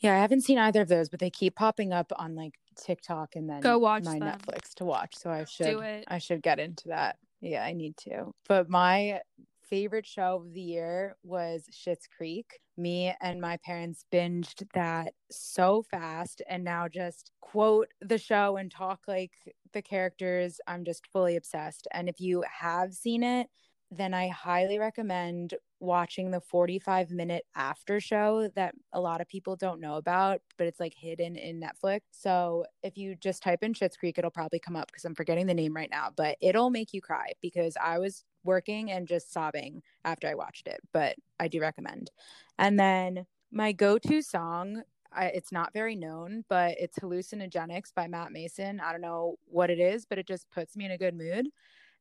[0.00, 3.34] Yeah, I haven't seen either of those, but they keep popping up on like TikTok
[3.34, 4.38] and then Go watch my them.
[4.38, 5.16] Netflix to watch.
[5.16, 6.04] So I should Do it.
[6.06, 7.16] I should get into that.
[7.40, 8.32] Yeah, I need to.
[8.46, 9.20] But my
[9.68, 12.58] favorite show of the year was Schitt's Creek.
[12.76, 18.70] Me and my parents binged that so fast and now just quote the show and
[18.70, 19.32] talk like
[19.72, 20.60] the characters.
[20.66, 21.88] I'm just fully obsessed.
[21.92, 23.48] And if you have seen it,
[23.90, 29.56] then I highly recommend watching the 45 minute after show that a lot of people
[29.56, 32.00] don't know about, but it's like hidden in Netflix.
[32.10, 35.46] So if you just type in Schitt's Creek, it'll probably come up because I'm forgetting
[35.46, 39.32] the name right now, but it'll make you cry because I was working and just
[39.32, 40.80] sobbing after I watched it.
[40.92, 42.10] But I do recommend.
[42.58, 44.82] And then my go to song.
[45.10, 48.78] I, it's not very known, but it's Hallucinogenics by Matt Maeson.
[48.78, 51.48] I don't know what it is, but it just puts me in a good mood.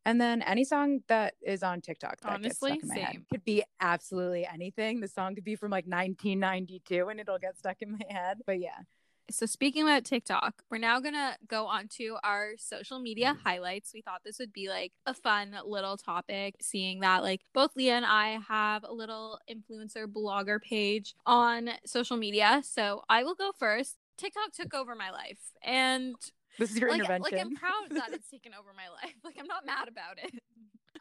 [0.08, 3.14] And then any song that is on TikTok that Honestly, gets stuck in my head
[3.14, 3.26] same.
[3.30, 5.02] could be absolutely anything.
[5.02, 8.38] The song could be from like 1992 and it'll get stuck in my head.
[8.46, 8.80] But yeah,
[9.30, 13.48] So, speaking about TikTok, we're now going to go on to our social media mm-hmm.
[13.48, 13.92] highlights.
[13.94, 17.92] We thought this would be like a fun little topic, seeing that like both Lea
[17.92, 22.62] and I have a little influencer blogger page on social media.
[22.64, 23.98] So, I will go first.
[24.18, 25.40] TikTok took over my life.
[25.62, 26.16] And
[26.58, 27.38] this is your like, intervention.
[27.38, 29.16] Like, I'm proud that it's taken over my life.
[29.24, 30.42] Like, I'm not mad about it.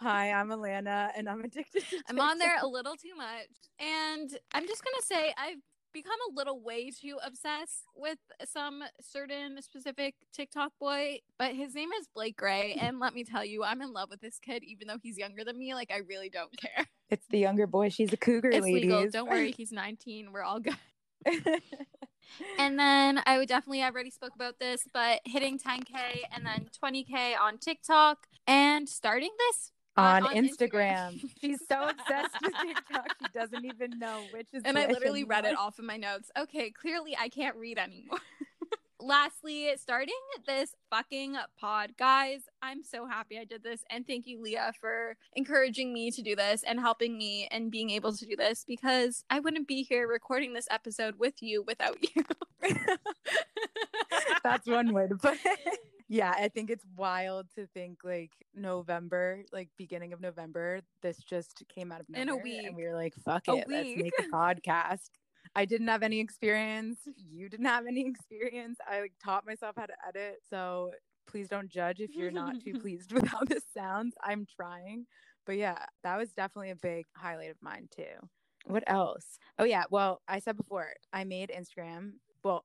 [0.01, 3.47] Hi, I'm Allana, and I'm addicted to I'm on there a little too much.
[3.79, 5.63] And I'm just going to say, I've
[5.97, 11.89] become a little way too obsessed with some certain specific TikTok boy, but his name
[11.99, 12.77] is Blake Gray.
[12.79, 15.43] And let me tell you, I'm in love with this kid, even though he's younger
[15.43, 15.73] than me.
[15.75, 16.87] Like, I really don't care.
[17.09, 17.89] It's the younger boy.
[17.89, 18.83] She's a cougar, It's ladies.
[18.83, 19.09] legal.
[19.09, 19.53] Don't worry.
[19.53, 20.33] He's 19.
[20.33, 20.77] We're all good.
[22.59, 25.95] and then I would definitely, I already spoke about this, but hitting 10K
[26.35, 31.21] and then 20K on TikTok and starting this on, on Instagram.
[31.21, 31.31] Instagram.
[31.41, 34.63] She's so obsessed with TikTok, she doesn't even know which is.
[34.65, 36.31] and I literally read it off of my notes.
[36.39, 38.19] Okay, clearly I can't read anymore.
[39.01, 40.15] Lastly, starting
[40.47, 43.85] this fucking pod, guys, I'm so happy I did this.
[43.91, 47.91] And thank you, Lea, for encouraging me to do this and helping me and being
[47.91, 51.99] able to do this because I wouldn't be here recording this episode with you without
[52.03, 52.25] you.
[54.43, 55.79] That's one way to put it.
[56.09, 61.65] Yeah, I think it's wild to think like November, like beginning of November, this just
[61.69, 62.67] came out of In a nowhere, week.
[62.67, 65.11] and we were like, "Fuck A it, let's make a podcast."
[65.55, 67.01] I didn't have any experience.
[67.17, 68.79] You didn't have any experience.
[68.89, 70.93] I like taught myself how to edit, so
[71.27, 74.15] please don't judge if you're not too pleased with how this sounds.
[74.23, 75.07] I'm trying,
[75.45, 78.29] but yeah, that was definitely a big highlight of mine too.
[78.65, 79.39] What else?
[79.59, 82.13] Oh yeah, well, I said before, I made Instagram.
[82.45, 82.65] Well,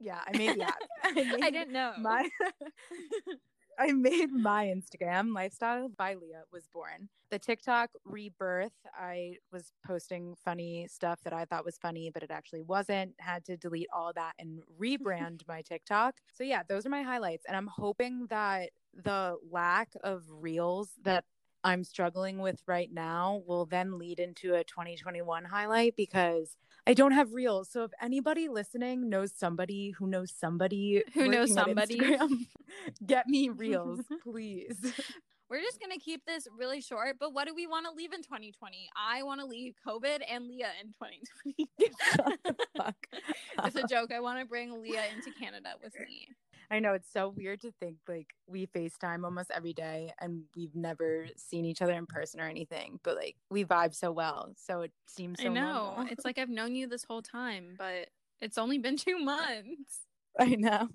[0.00, 0.82] yeah, I made the app.
[1.04, 1.92] I, I didn't know.
[1.98, 2.28] my
[3.78, 7.08] I made my Instagram lifestyle by Lea was born.
[7.30, 12.30] The TikTok rebirth, I was posting funny stuff that I thought was funny, but it
[12.30, 13.14] actually wasn't.
[13.18, 16.14] Had to delete all that and rebrand my TikTok.
[16.32, 17.44] So yeah, those are my highlights.
[17.46, 21.24] And I'm hoping that the lack of reels that
[21.64, 26.56] I'm struggling with right now will then lead into a 2021 highlight because
[26.86, 27.70] I don't have reels.
[27.70, 31.98] So if anybody listening knows somebody who knows somebody Who knows somebody.
[31.98, 32.46] Instagram,
[33.06, 34.76] get me reels, please.
[35.48, 38.22] We're just gonna keep this really short, but what do we want to leave in
[38.22, 38.88] 2020?
[38.96, 41.68] I want to leave COVID and Lea in 2020.
[42.14, 42.96] Shut the fuck
[43.64, 44.12] it's a joke.
[44.12, 46.28] I want to bring Lea into Canada with me.
[46.70, 50.74] I know it's so weird to think like we FaceTime almost every day and we've
[50.74, 54.52] never seen each other in person or anything, but like we vibe so well.
[54.56, 56.06] So it seems so I know.
[56.10, 58.08] It's like I've known you this whole time, but
[58.40, 60.00] it's only been two months.
[60.38, 60.88] I know.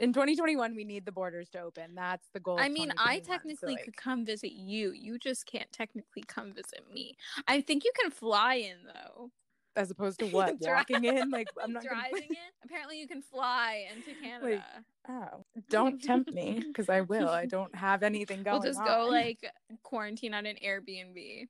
[0.00, 1.94] In 2021, we need the borders to open.
[1.94, 2.58] That's the goal.
[2.58, 3.20] I mean, I 2021.
[3.20, 4.92] So, technically could come visit you.
[4.92, 7.16] You just can't technically come visit me.
[7.46, 9.30] I think you can fly in though.
[9.76, 11.30] As opposed to what walking in.
[11.30, 12.36] Like I'm not gonna- driving in.
[12.64, 14.64] Apparently, you can fly into Canada.
[15.08, 17.28] Oh, don't tempt me because I will.
[17.28, 18.60] I don't have anything going.
[18.60, 19.38] we'll just go like
[19.82, 21.48] quarantine on an Airbnb.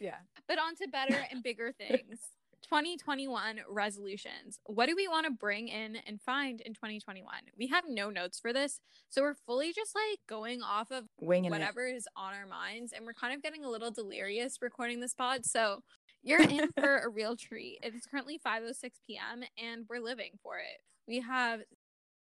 [0.00, 0.16] yeah.
[0.48, 2.20] But on to better and bigger things.
[2.62, 4.58] 2021 resolutions.
[4.66, 7.32] What do we want to bring in and find in 2021?
[7.56, 8.80] We have no notes for this.
[9.08, 12.92] So we're fully just like going off of Winging whatever is on our minds.
[12.92, 15.46] And we're kind of getting a little delirious recording this pod.
[15.46, 15.82] So
[16.26, 17.78] you're in for a real treat.
[17.82, 19.44] It is currently 5.06 p.m.
[19.56, 20.82] and we're living for it.
[21.06, 21.60] We have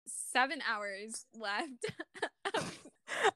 [0.06, 1.86] seven hours left.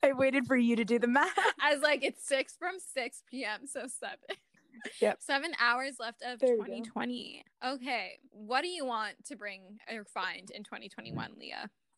[0.02, 1.30] I waited for you to do the math.
[1.62, 3.66] I was like it's six from 6 p.m.
[3.66, 4.18] So seven.
[5.00, 5.18] Yep.
[5.20, 7.44] Seven hours left of There 2020.
[7.64, 8.18] Okay.
[8.30, 11.54] What do you want to bring or find in 2021, Lea?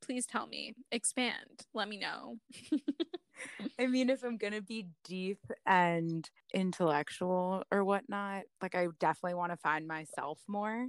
[0.08, 0.74] Please tell me.
[0.90, 1.66] Expand.
[1.74, 2.38] Let me know.
[3.78, 9.52] I mean, if I'm gonna be deep and intellectual or whatnot, like I definitely want
[9.52, 10.86] to find myself more.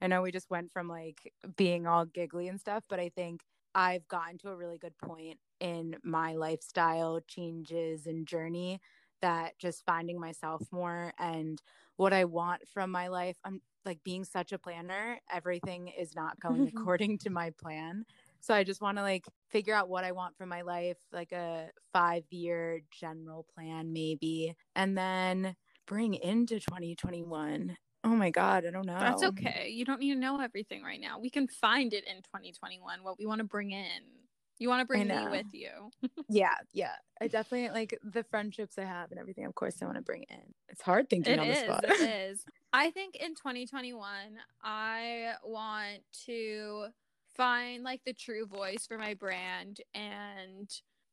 [0.00, 3.42] I know we just went from like being all giggly and stuff, but I think
[3.74, 8.80] I've gotten to a really good point in my lifestyle changes and journey
[9.20, 11.62] that just finding myself more and
[11.96, 13.36] what I want from my life.
[13.44, 18.04] I'm like being such a planner, everything is not going according to my plan.
[18.42, 21.30] So I just want to like figure out what I want for my life, like
[21.30, 25.54] a five year general plan, maybe, and then
[25.86, 27.76] bring into 2021.
[28.04, 28.98] Oh my God, I don't know.
[28.98, 29.68] That's okay.
[29.70, 31.20] You don't need to know everything right now.
[31.20, 34.02] We can find it in 2021, what we want to bring in.
[34.58, 35.70] You want to bring me with you.
[36.28, 36.92] Yeah, yeah.
[37.20, 39.44] I definitely like the friendships I have and everything.
[39.44, 40.54] Of course, I want to bring in.
[40.68, 41.58] It's hard thinking It on the is.
[41.58, 41.84] spot.
[41.84, 42.44] It is.
[42.72, 44.08] I think in 2021,
[44.62, 46.86] I want to
[47.36, 50.70] find like the true voice for my brand and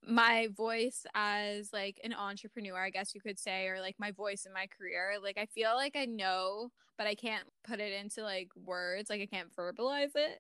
[0.08, 4.46] my voice as like an entrepreneur, I guess you could say, or like my voice
[4.46, 5.16] in my career.
[5.22, 9.10] Like I feel like I know, but I can't put it into like words.
[9.10, 10.40] Like I can't verbalize it.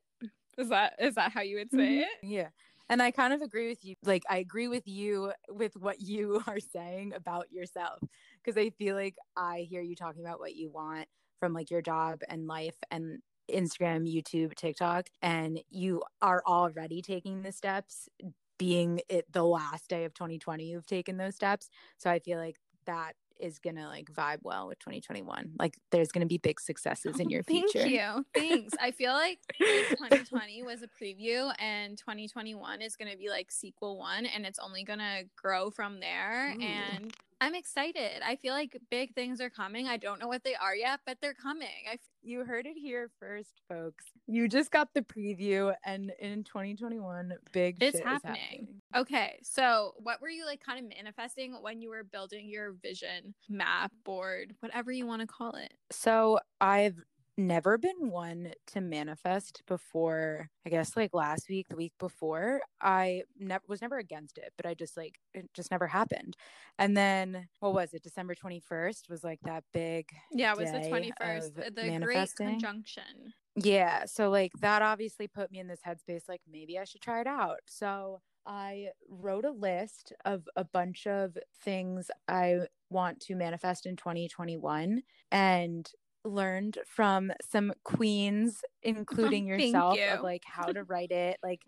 [0.57, 1.99] Is that is that how you would say mm-hmm.
[2.01, 2.09] it?
[2.23, 2.49] Yeah.
[2.89, 3.93] And I kind of agree with you.
[4.03, 7.99] Like, I agree with you with what you are saying about yourself.
[8.43, 11.07] Cause I feel like I hear you talking about what you want
[11.39, 13.19] from like your job and life and
[13.53, 18.09] Instagram, YouTube, TikTok, and you are already taking the steps,
[18.57, 21.69] being it the last day of 2020, you've taken those steps.
[21.97, 25.51] So I feel like that is gonna like vibe well with 2021.
[25.57, 27.87] Like there's gonna be big successes in your Thank future.
[27.87, 28.25] Thank you.
[28.35, 28.73] Thanks.
[28.81, 33.97] I feel like 2020 was a preview and 2021 is going to be like sequel
[33.97, 36.53] one and it's only going to grow from there.
[36.57, 36.61] Ooh.
[36.61, 38.21] And I'm excited.
[38.25, 39.87] I feel like big things are coming.
[39.87, 41.67] I don't know what they are yet, but they're coming.
[41.89, 44.05] I f- You heard it here first, folks.
[44.27, 48.67] You just got the preview, and in 2021, big It's shit is happening.
[48.95, 53.33] Okay, so what were you like kind of manifesting when you were building your vision
[53.47, 55.71] map board, whatever you want to call it?
[55.91, 56.97] So I've
[57.39, 63.23] never been one to manifest before i guess like last week the week before i
[63.39, 66.35] never was never against it but i just like it just never happened.
[66.77, 68.03] And then what was it?
[68.03, 73.33] December 21st was like that big Yeah, it was the 21st, the great conjunction.
[73.55, 77.21] yeah so like that obviously put me in this headspace like maybe i should try
[77.21, 77.59] it out.
[77.67, 82.59] So i wrote a list of a bunch of things i
[82.89, 85.91] want to manifest in 2021 and
[86.25, 90.05] learned from some queens including yourself you.
[90.05, 91.61] of like how to write it like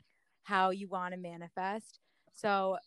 [0.43, 1.99] how you want to manifest
[2.33, 2.77] so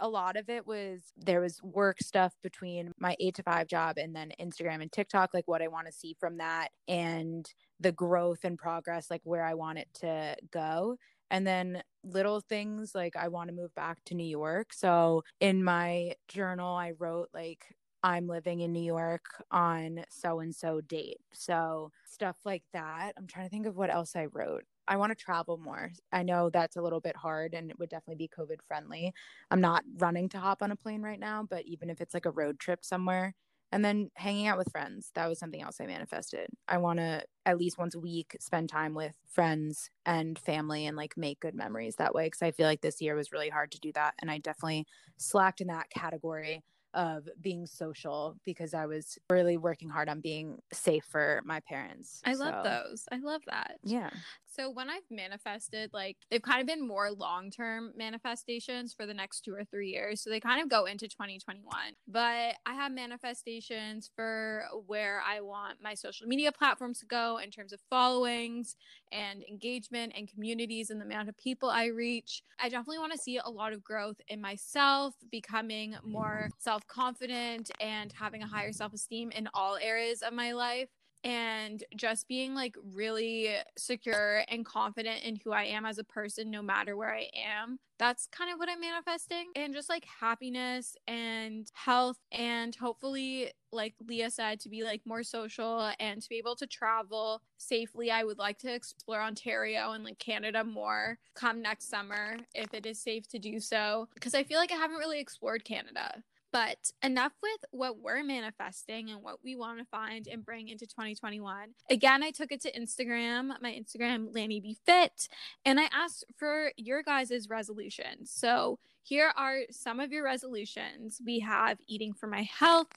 [0.00, 3.98] a lot of it was there was work stuff between my eight to five job
[3.98, 7.50] and then Instagram and TikTok, like what I want to see from that and
[7.80, 10.96] the growth and progress, like where I want it to go.
[11.30, 14.72] And then little things like I want to move back to New York.
[14.72, 20.54] So in my journal, I wrote like, I'm living in New York on so and
[20.54, 21.18] so date.
[21.32, 23.12] So stuff like that.
[23.16, 24.64] I'm trying to think of what else I wrote.
[24.86, 25.90] I want to travel more.
[26.12, 29.12] I know that's a little bit hard and it would definitely be COVID friendly.
[29.50, 32.26] I'm not running to hop on a plane right now, but even if it's like
[32.26, 33.34] a road trip somewhere,
[33.70, 36.48] and then hanging out with friends, that was something else I manifested.
[36.66, 40.96] I want to at least once a week spend time with friends and family and
[40.96, 42.30] like make good memories that way.
[42.30, 44.14] Cause I feel like this year was really hard to do that.
[44.20, 44.86] And I definitely
[45.18, 46.62] slacked in that category
[46.94, 52.20] of being social because I was really working hard on being safe for my parents.
[52.24, 53.04] I love those.
[53.12, 53.78] I love that.
[53.82, 54.10] Yeah.
[54.58, 59.14] So when I've manifested, like they've kind of been more long term manifestations for the
[59.14, 60.20] next two or three years.
[60.20, 61.62] So they kind of go into 2021.
[62.08, 67.50] But I have manifestations for where I want my social media platforms to go in
[67.50, 68.74] terms of followings
[69.12, 72.42] and engagement and communities and the amount of people I reach.
[72.58, 77.70] I definitely want to see a lot of growth in myself, becoming more self confident
[77.80, 80.88] and having a higher self esteem in all areas of my life
[81.24, 86.50] and just being like really secure and confident in who I am as a person,
[86.50, 87.78] no matter where I am.
[87.98, 89.46] That's kind of what I'm manifesting.
[89.56, 95.24] And just like happiness and health, and hopefully, like Lea said, to be like more
[95.24, 98.10] social and to be able to travel safely.
[98.10, 102.86] I would like to explore Ontario and like Canada more come next summer if it
[102.86, 106.22] is safe to do so, because I feel like I haven't really explored Canada.
[106.52, 110.86] But enough with what we're manifesting and what we want to find and bring into
[110.86, 111.74] 2021.
[111.90, 115.28] Again, I took it to Instagram, my Instagram, Lani B Fit,
[115.64, 118.30] and I asked for your guys' resolutions.
[118.30, 121.20] So here are some of your resolutions.
[121.24, 122.88] We have eating for my health,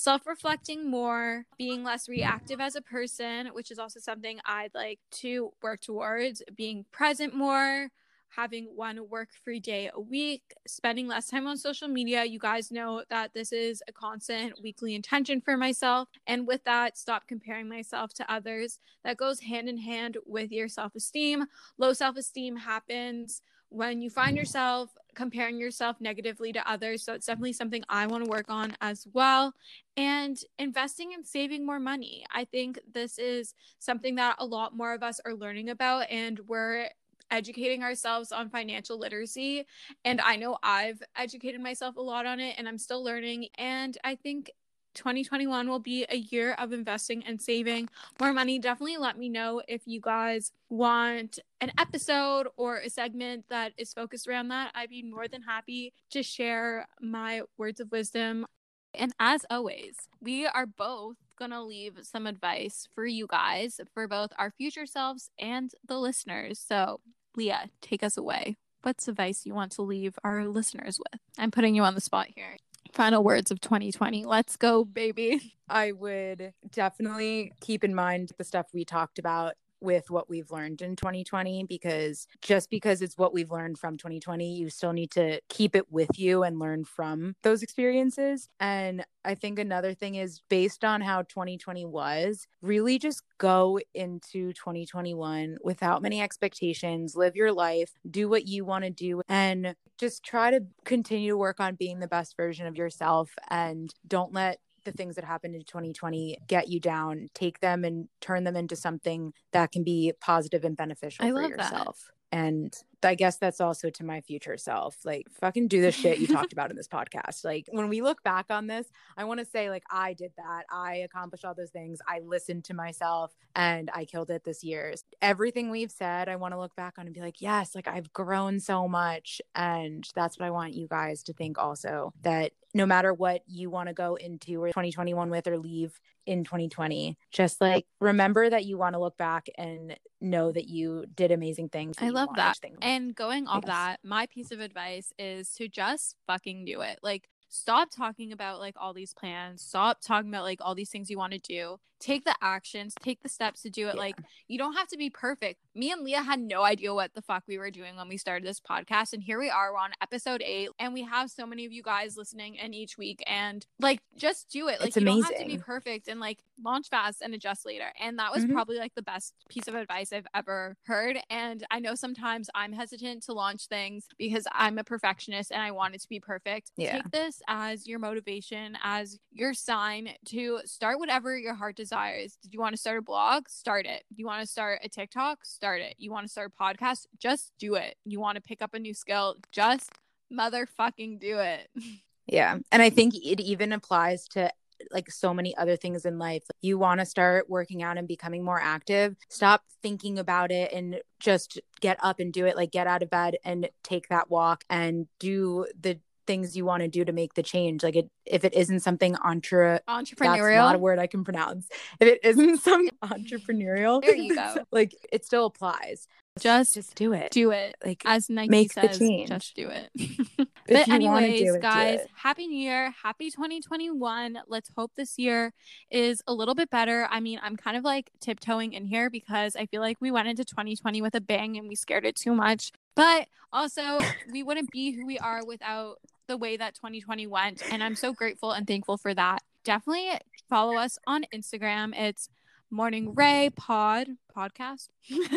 [0.00, 4.98] self reflecting more, being less reactive as a person, which is also something I'd like
[5.12, 7.90] to work towards, being present more,
[8.34, 12.24] having one work free day a week, spending less time on social media.
[12.24, 16.08] You guys know that this is a constant weekly intention for myself.
[16.26, 18.78] And with that, stop comparing myself to others.
[19.04, 21.46] That goes hand in hand with your self esteem.
[21.78, 27.04] Low self esteem happens when you find yourself comparing yourself negatively to others.
[27.04, 29.54] So it's definitely something I want to work on as well.
[29.96, 32.24] And investing and saving more money.
[32.32, 36.40] I think this is something that a lot more of us are learning about, and
[36.46, 36.88] we're
[37.30, 39.66] educating ourselves on financial literacy.
[40.04, 43.48] And I know I've educated myself a lot on it and I'm still learning.
[43.56, 44.50] And I think
[44.94, 47.88] 2021 will be a year of investing and saving
[48.20, 48.58] more money.
[48.58, 53.92] Definitely let me know if you guys want an episode or a segment that is
[53.92, 54.72] focused around that.
[54.74, 58.46] I'd be more than happy to share my words of wisdom.
[58.94, 64.08] And as always, we are both going to leave some advice for you guys, for
[64.08, 66.58] both our future selves and the listeners.
[66.58, 67.00] So,
[67.36, 68.56] Lea, take us away.
[68.82, 71.20] What's advice you want to leave our listeners with?
[71.38, 72.56] I'm putting you on the spot here.
[72.92, 74.24] Final words of 2020.
[74.24, 75.54] Let's go, baby.
[75.68, 80.82] I would definitely keep in mind the stuff we talked about with what we've learned
[80.82, 85.40] in 2020 because just because it's what we've learned from 2020, you still need to
[85.48, 88.48] keep it with you and learn from those experiences.
[88.58, 94.52] And I think another thing is based on how 2020 was, really just go into
[94.52, 100.22] 2021 without many expectations, live your life, do what you want to do, and just
[100.24, 104.58] try to continue to work on being the best version of yourself and don't let
[104.84, 108.76] the things that happened in 2020 get you down take them and turn them into
[108.76, 113.90] something that can be positive and beneficial I for yourself and I guess that's also
[113.90, 114.96] to my future self.
[115.04, 117.44] Like, fucking do the shit you talked about in this podcast.
[117.44, 120.64] Like, when we look back on this, I want to say, like, I did that.
[120.70, 122.00] I accomplished all those things.
[122.06, 124.94] I listened to myself and I killed it this year.
[125.22, 128.12] Everything we've said, I want to look back on and be like, yes, like, I've
[128.12, 129.40] grown so much.
[129.54, 133.70] And that's what I want you guys to think also that no matter what you
[133.70, 135.98] want to go into or 2021 with or leave
[136.30, 141.04] in 2020, just like remember that you want to look back and know that you
[141.16, 141.96] did amazing things.
[142.00, 142.56] I love that.
[142.80, 143.74] And going off Yes.
[143.74, 147.00] that, my piece of advice is to just fucking do it.
[147.02, 149.60] Like, stop talking about like all these plans.
[149.60, 151.78] Stop talking about like all these things you want to do.
[152.00, 153.94] Take the actions, take the steps to do it.
[153.94, 154.00] Yeah.
[154.00, 154.16] Like,
[154.48, 155.60] you don't have to be perfect.
[155.74, 158.46] Me and Lea had no idea what the fuck we were doing when we started
[158.48, 159.12] this podcast.
[159.12, 161.82] And here we are, we're on episode eight, and we have so many of you
[161.82, 163.22] guys listening in each week.
[163.26, 164.80] And like, just do it.
[164.80, 167.92] Like, It's you don't have to be perfect and like launch fast and adjust later.
[168.00, 168.52] And that was Mhm.
[168.52, 171.18] probably like the best piece of advice I've ever heard.
[171.30, 175.70] And I know sometimes I'm hesitant to launch things because I'm a perfectionist and I
[175.70, 176.72] want it to be perfect.
[176.76, 176.92] Yeah.
[176.96, 181.89] Take this as your motivation, as your sign to start whatever your heart desires.
[181.90, 183.48] Did you want to start a blog?
[183.48, 184.04] Start it.
[184.10, 185.44] Do you want to start a TikTok?
[185.44, 185.94] Start it.
[185.98, 187.06] You want to start a podcast?
[187.18, 187.96] Just do it.
[188.04, 189.36] You want to pick up a new skill?
[189.52, 189.90] Just
[190.32, 191.68] motherfucking do it.
[192.26, 192.58] Yeah.
[192.70, 194.52] And I think it even applies to
[194.92, 196.44] like so many other things in life.
[196.60, 199.16] You want to start working out and becoming more active.
[199.28, 202.56] Stop thinking about it and just get up and do it.
[202.56, 205.98] Like get out of bed and take that walk and do the
[206.30, 207.82] things you want to do to make the change.
[207.82, 210.58] Like it, if it isn't something entre that's Entrepreneurial.
[210.58, 211.66] not a word I can pronounce.
[211.98, 214.54] If it isn't some entrepreneurial, There you go.
[214.70, 216.06] like it still applies.
[216.40, 217.30] Just just do it.
[217.30, 217.76] do it.
[217.84, 219.28] Like As Nike make the says, change.
[219.28, 219.90] just do it.
[220.70, 222.94] But anyways, it, guys, happy new year.
[223.02, 224.38] Happy 2021.
[224.46, 225.52] Let's hope this year
[225.90, 227.08] is a little bit better.
[227.10, 230.28] I mean, I'm kind of like tiptoeing in here because I feel like we went
[230.28, 232.70] into 2020 with a bang and we scared it too much.
[232.94, 233.98] But also,
[234.30, 235.96] we wouldn't be who we are without
[236.28, 237.62] the way that 2020 went.
[237.72, 239.42] And I'm so grateful and thankful for that.
[239.64, 240.10] Definitely
[240.48, 241.98] follow us on Instagram.
[241.98, 242.28] It's
[242.70, 244.06] Morning Rae Pod
[244.40, 244.88] podcast.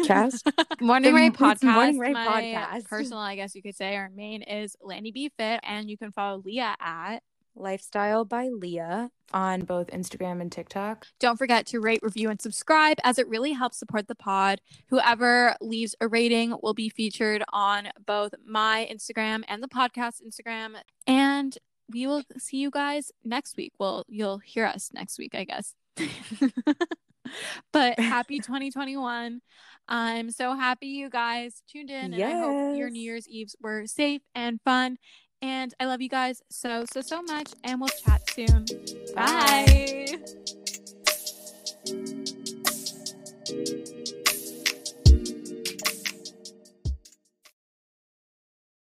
[0.05, 0.49] Cast?
[0.81, 1.73] Morning Rae podcast.
[1.73, 2.85] Morning Rae My Podcast.
[2.85, 3.95] Personal, I guess you could say.
[3.95, 7.19] Our main is Lani B Fit, and you can follow Lea at.
[7.55, 11.07] Lifestyle by Lea on both Instagram and TikTok.
[11.19, 14.59] Don't forget to rate, review, and subscribe, as it really helps support the pod.
[14.87, 20.77] Whoever leaves a rating will be featured on both my Instagram and the podcast Instagram.
[21.05, 21.55] And
[21.91, 23.73] we will see you guys next week.
[23.77, 25.75] Well, you'll hear us next week, I guess.
[27.73, 29.41] but happy 2021.
[29.87, 33.85] I'm so happy you guys tuned in, and I hope your New Year's Eves were
[33.85, 34.97] safe and fun.
[35.41, 37.51] And I love you guys so, so, so much.
[37.65, 38.65] And we'll chat soon.
[39.13, 40.07] Bye.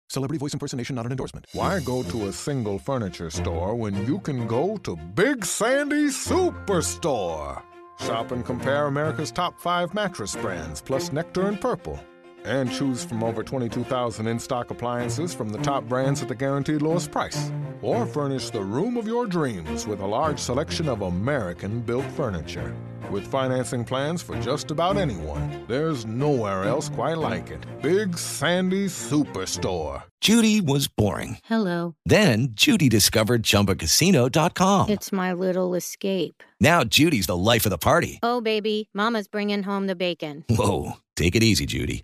[0.09, 1.47] Celebrity voice impersonation not an endorsement.
[1.53, 7.63] Why go to a single furniture store when you can go to Big Sandy Superstore?
[8.01, 11.99] Shop and compare America's top five mattress brands, plus Nectar and Purple.
[12.43, 16.81] And choose from over 22,000 in stock appliances from the top brands at the guaranteed
[16.81, 17.51] lowest price.
[17.83, 22.75] Or furnish the room of your dreams with a large selection of American built furniture.
[23.09, 27.65] With financing plans for just about anyone, there's nowhere else quite like it.
[27.81, 30.03] Big Sandy Superstore.
[30.21, 31.37] Judy was boring.
[31.45, 31.95] Hello.
[32.05, 34.89] Then Judy discovered ChumbaCasino.com.
[34.89, 36.43] It's my little escape.
[36.59, 38.19] Now Judy's the life of the party.
[38.21, 40.45] Oh, baby, Mama's bringing home the bacon.
[40.49, 42.03] Whoa, take it easy, Judy.